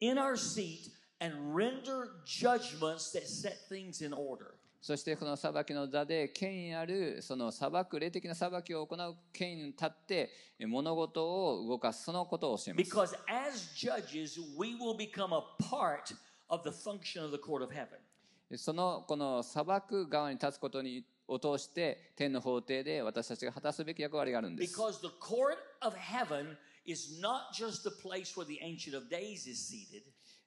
[0.00, 0.90] in our seat
[1.20, 4.53] and render judgments that set things in order.
[4.84, 15.40] そしてこの裁きの座で権威あるその裁く霊的な裁きを行う権威に立ってえ物事を動かすそのことを教えます Because as judges, we will become a
[15.70, 16.14] part
[16.50, 17.98] of the function of the court of heaven.
[18.58, 29.08] そのこの裁く側に立つことにを通して天の法廷で私たちが果たすべき役割があるんです Because the court of heaven is not just the place where the Ancient of
[29.08, 30.02] Days is seated,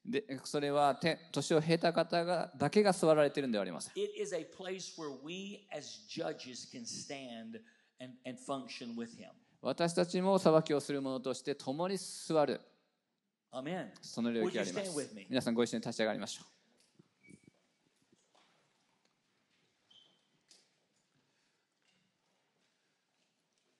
[0.08, 0.98] でそれは
[1.32, 3.94] 年を経た方がだけが座られているのでありません。
[9.62, 12.62] 私たちも裁きをする者として共に座る。
[14.02, 15.16] その領域があります。
[15.30, 16.46] 皆さんご一緒に立ち上がりましょう。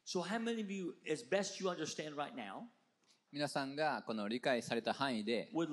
[0.06, 2.64] So how many of you, as best you understand right now,
[3.32, 5.66] 皆さんがこの理解された範囲で、こ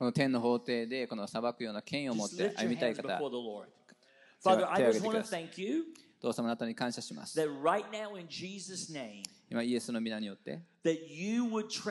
[0.00, 3.66] の天の法廷でこの裁くような権威を持って歩みたい方、手を
[4.42, 5.50] 挙げてください。
[5.50, 7.38] 父様のあなたに感謝します。
[7.38, 11.90] Right、now, name, 今、イエスの皆によって、us,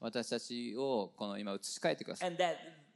[0.00, 2.36] 私たちをこの今、移し替えてください。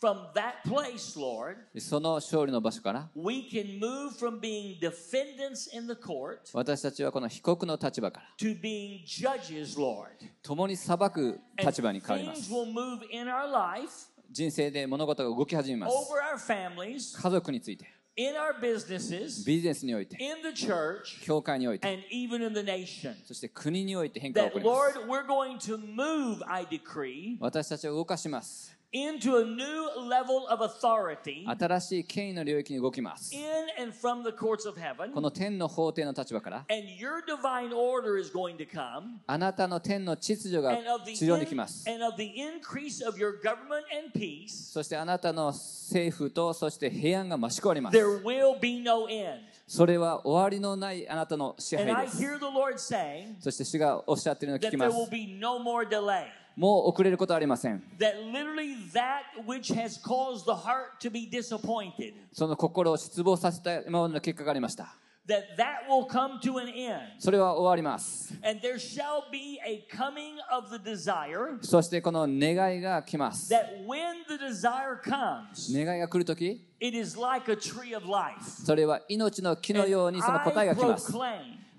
[0.00, 8.26] from that place, Lord, でその勝利の場所から we can move from being defendants in the court 私たちはこの被告の立場から
[8.38, 10.06] to being judges, Lord.
[10.42, 17.84] 共に裁く立場に変わりま things す will move in our life, 人生で物事が動き始めます over our families, 家族について
[18.16, 23.14] in our businesses, ビジネスにおいて in the church, 教会において and even in the nation.
[23.26, 30.48] そして国において変化が That, 起こります Lord, we're going to move, I decree, 私たちを動かします into a new level
[30.48, 33.42] of authority 新しい権威の領域に動きます in
[33.80, 35.12] and from the courts of heaven.
[35.12, 39.18] この天の法廷の立場から And your divine order is going to come.
[39.28, 47.96] あなたの天の秩序が And of, the 地上に来ます and of the increase of your government and peace, そしてあなたの政府とそして平安が増し加わります
[47.96, 49.38] there will be no end.
[49.68, 55.04] それは終わりのないあなたの支 And 配 I です hear the Lord saying そして主がおっしゃっているのを聞 that き there ま will
[55.04, 56.24] す be no more delay.
[56.56, 64.96] もう遅れることはありません That literally that which has caused the heart to be disappointed, その心を失望させた今までの結果がありました
[65.26, 66.98] that that will come to an end.
[67.18, 75.00] それは終わります And there shall be a coming of the desire そしてこの願いが来ます that when the desire
[75.00, 78.40] comes, 願いが来るとき it is like a tree of life.
[78.64, 81.12] それは命の木のようにその答えが来ます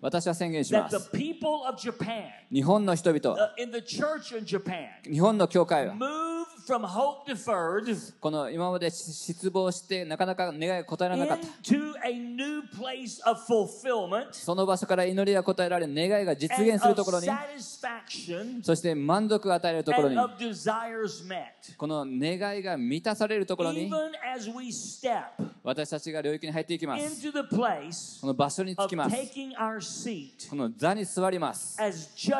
[0.02, 3.38] 私は宣言しま that the す people of Japan, 日本の人々、
[5.04, 5.96] 日本の教会は、
[8.20, 11.48] この今まで失望してなかなか願いが答えられなかった。
[14.32, 17.28] その場所から祈りが答えられ、願いが実現するところに、
[18.62, 20.16] そして満足を与えるところに、
[21.78, 23.90] この願いが満たされるところに、
[25.64, 27.32] 私たちが領域に入っていきます。
[27.32, 29.16] この場所に着きます。
[30.50, 31.78] この座に座ります。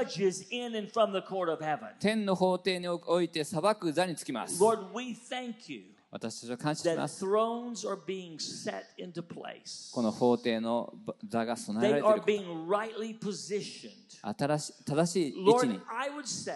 [0.06, 1.90] Judges in and from the court of heaven.
[2.00, 9.94] 天の法廷において裁く座につきます Lord, we thank you 私たちは感謝しま that す thrones are being set into place.
[9.94, 10.94] この法廷の
[11.28, 13.92] 座が備えられていること being rightly positioned.
[14.38, 16.56] 新し正しい位置 Lord, に I would say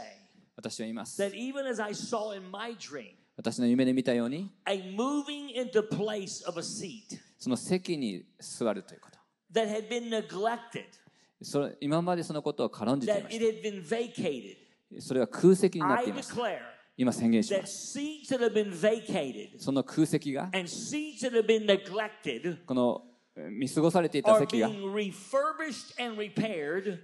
[0.57, 6.59] 私は言います that even as I saw in my dream, 私の夢で見たように a moving into place of
[6.59, 9.15] a seat その席に座るということ
[11.41, 13.29] それ今までそのことを軽んじてた。
[14.99, 16.11] それは空席になって。
[16.97, 17.59] 今宣言しま。
[19.59, 20.49] その空席が、
[22.65, 23.01] この
[23.37, 24.69] 見過ごされていた席が。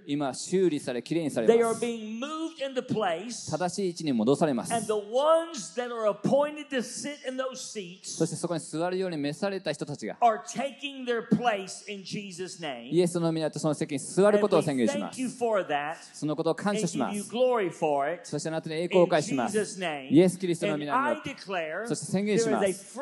[0.06, 3.50] 今修理されきれいにされます。
[3.50, 4.72] 正しい位置に戻されます。
[4.72, 4.78] そ
[8.26, 10.16] してそこに座るように召された人たちが。
[12.90, 15.20] イエスの皆とその席に座ることを宣言します。
[16.14, 17.28] そのことを感謝します。
[18.22, 19.58] そしてあなたに栄光を返します。
[20.10, 21.22] イエスキリストの皆によ
[21.86, 22.98] そして宣言します。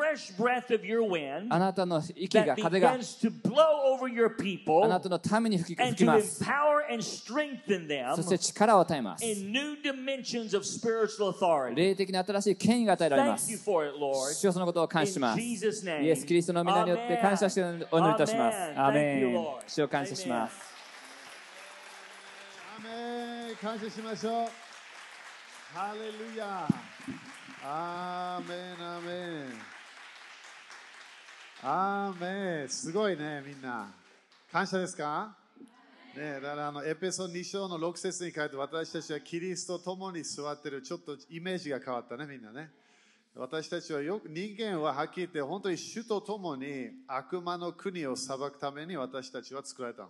[1.49, 7.87] あなたの息が風が to blow over your あ people なたのために吹き and 吹き to ます empower and strengthen
[7.87, 11.75] them そして力を与えます in new dimensions of spiritual authority.
[11.75, 14.33] 霊的な新しい権威が与えられま Thank you す for it, Lord.
[14.33, 16.01] 主よそのことを感謝し In ます Jesus' name.
[16.03, 17.61] イエス・キリストの皆によって感謝して
[17.91, 18.85] お祈りいたします Amen.
[18.85, 19.57] ア Thank メ you, ン Lord.
[19.67, 20.71] 主を感謝します
[22.77, 24.47] アーメン感謝しましょう。
[25.73, 25.99] ハレ
[26.31, 26.67] ルヤ。
[27.63, 29.70] アーメン、アーメン。
[31.63, 32.67] アーメ。
[32.67, 33.87] すごいね、みんな。
[34.51, 35.35] 感謝ですか？
[36.17, 42.71] ねだからあのエペソ2章の6節に書いて私たちはキリストと共に座ってるちょっとイメージが変わったねみんなね。
[43.35, 50.09] 私たちはよく人間ははっきり言って本当に主と共に悪魔の国を裁くために私たちは作られたの。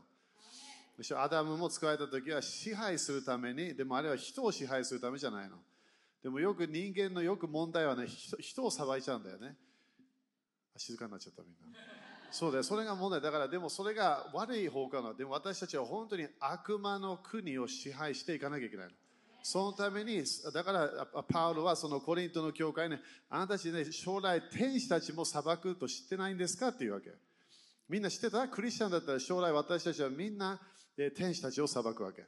[0.97, 5.57] むしろアダムも作られた時は支配するためにでもあれは人を支配するためじゃないの。
[6.23, 8.05] でもよく人間のよく問題はね
[8.39, 9.55] 人を裁いちゃうんだよね。
[10.77, 11.79] 静かになっちゃったみんな。
[12.31, 12.63] そうだよ。
[12.63, 13.19] それが問題。
[13.21, 18.93] だからでもそれが悪い方かなでも私たちは本当に悪魔の国を支配していかなきゃいけないの。
[19.43, 20.23] そのために
[20.53, 20.89] だから
[21.23, 22.99] パウロはそのコリントの教会ね
[23.29, 27.09] あなたたちね将来天使たちも裁くと知ってないんですかっていうわけ。
[27.89, 28.47] みんな知ってた？
[28.47, 30.61] クリスチャンだったら将来私たちはみんな、
[31.17, 32.23] 天使たちを裁くわけ。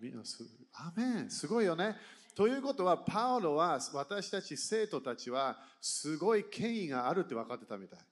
[0.00, 0.44] みんなす
[0.74, 1.30] アメン。
[1.30, 1.96] すごいよね。
[2.34, 7.98] ということは、パウロは私たち生徒たちはすごい権威があるって分かってたみたい。
[7.98, 8.06] だか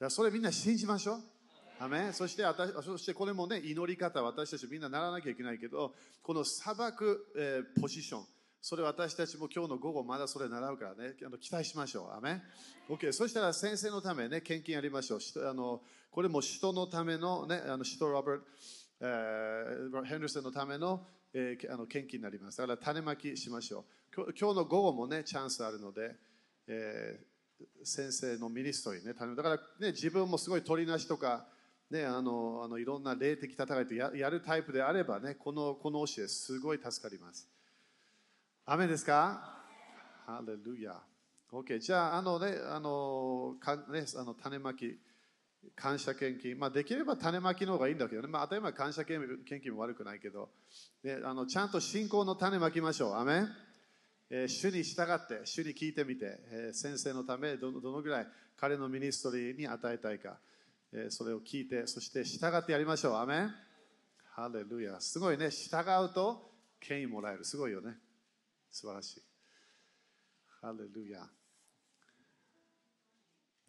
[0.00, 1.20] らそれみんな信じましょう。
[1.78, 8.26] アメそして私そしてこれもね、祈り方、私たちみんなならなきゃいけないけど、この裁く、えーポジション、
[8.60, 12.16] それ私たちも今日の午後まだそれ習うからね、あの期待しましょう。
[12.16, 12.40] アメ
[12.88, 15.48] OK、そしたら先生のためね、献金やりましょう。
[15.48, 18.44] あのこれも人のためのね、あの使徒ロバート、
[19.00, 22.58] えーヘンダーソンのための,、えーあの献金になります。
[22.58, 23.84] だから種まきしましょ
[24.16, 24.32] う。
[24.38, 26.16] 今日の午後もね、チャンスあるので、
[26.66, 27.32] えー
[27.84, 31.46] 先生のミニストリーね、種だからね、自分もすごい取りなしとか、
[31.90, 37.48] ね、あのあのいろんな霊的戦いとややるタイプであればね、このこの教え、すごい助かります。
[38.66, 39.62] アメンですか？
[40.26, 41.00] ハレルヤ。
[41.52, 44.98] OK、じゃあ、あのね、あの、かね、あの種まき、
[45.76, 49.20] 感謝献金、まあ、できれば種まきの方がいいんだけどね、まあ、当たり前感謝献
[49.62, 50.50] 金も悪くないけど、
[51.04, 53.14] ね、あのちゃんと信仰の種まきましょう。
[53.14, 53.46] アメ
[54.30, 58.26] えー主に従って、主に聞いてみて、えー先生のためどの、どのぐらい
[58.56, 60.38] 彼のミニストリーに与えたいか、
[60.92, 63.14] えーそれを聞いて、そして従ってやりましょう。
[63.16, 63.54] アメン
[64.34, 64.98] ハレルヤ。
[65.00, 67.44] すごいね、従うと権威もらえる。
[67.44, 67.98] すごいよね。
[68.70, 69.22] 素晴らしい。
[70.62, 71.28] ハレルヤ。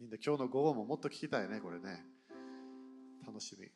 [0.00, 2.04] みんな今日の午後ももっと聞きたいね、これね。
[3.26, 3.68] 楽しみ。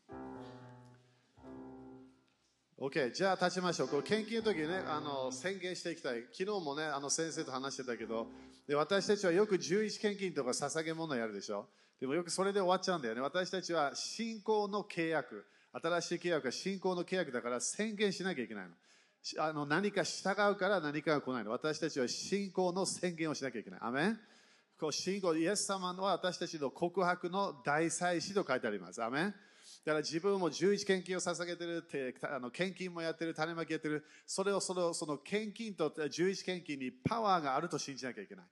[2.81, 3.89] OK、じゃあ立ちましょう。
[3.89, 6.23] これ献金の時ね、あの宣言していきたい。
[6.33, 8.29] 昨日もね、あの先生と話してたけど、
[8.69, 11.67] で私たちはよく11献金とか捧げ物やるでしょ。
[12.01, 13.21] でもよくそれで終わっちゃうんだよね。
[13.21, 18.75] 私たちは信仰の契約、新しい契約は信仰の契約だから宣言しなきゃいけないの。
[19.39, 21.51] あの何か従うから何かが来ないの。
[21.51, 23.81] 私たちは信仰の宣言をしなきゃいけない。
[23.83, 24.21] アメン
[24.79, 29.03] こう信仰、イエス様のは私たちの告白の大祭司と書いてあります。
[29.03, 29.25] アメン。
[29.85, 38.45] だから自分も11献金を捧げてるってあの献金もやってる種まきやってるそれをそのその献金と11献金にパワーがあると信じなきゃいけない。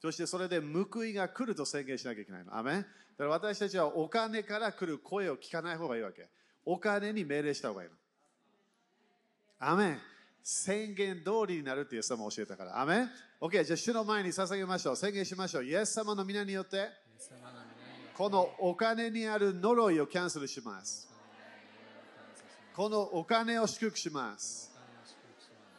[0.00, 2.44] そしてそれで報いが来ると宣言しなきゃいけない。
[2.44, 2.80] のアメン。
[2.82, 6.28] だから私たちはお金から来る声を聞かない方がいいわけ。
[6.64, 7.94] お金に命令した方がいいの。
[9.60, 9.98] アメン。
[10.50, 16.88] 宣言通りになるってイエス様教えたからアメン OK じゃあ主の前に捧げましょう宣言しましょうイエス様の皆によって
[18.16, 21.08] このお金にある呪いをキャンセルします。
[22.74, 24.72] このお金を祝福します。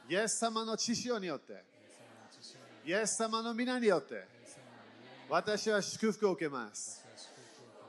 [0.07, 1.61] イエス様の知潮によって、
[2.85, 4.25] イエス様の皆によって、
[5.27, 7.03] 私は祝福を受けます。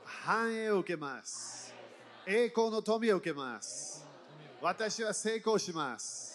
[0.03, 1.73] 繁栄を受けます。
[2.27, 4.05] 栄光の富を受けます。
[4.61, 6.30] 私は成功します。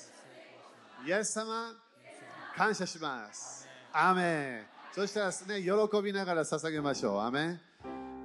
[1.04, 1.72] イエス様、
[2.56, 3.68] 感謝します。
[3.92, 4.76] アメン。
[4.92, 5.70] そしたらですね、喜
[6.02, 7.20] びながら捧げましょう。
[7.20, 7.60] アメン。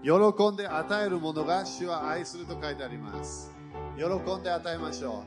[0.03, 0.11] 喜
[0.52, 3.52] んで与えるものが主は愛すると書いてあります。
[3.98, 5.26] 喜んで与えましょ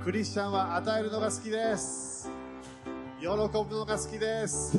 [0.00, 0.04] う。
[0.04, 2.30] クリスチャンは与えるのが好きです。
[3.20, 3.34] 喜ぶ
[3.74, 4.78] のが好きです。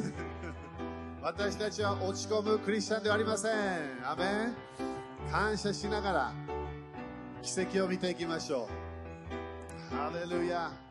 [1.21, 3.51] 私たちは落ち込むクリスチャンではありません。
[4.09, 4.55] アメン。
[5.29, 6.31] 感謝しながら
[7.41, 8.69] 奇跡を見ていきましょ
[9.91, 9.95] う。
[9.95, 10.86] ハレルヤ。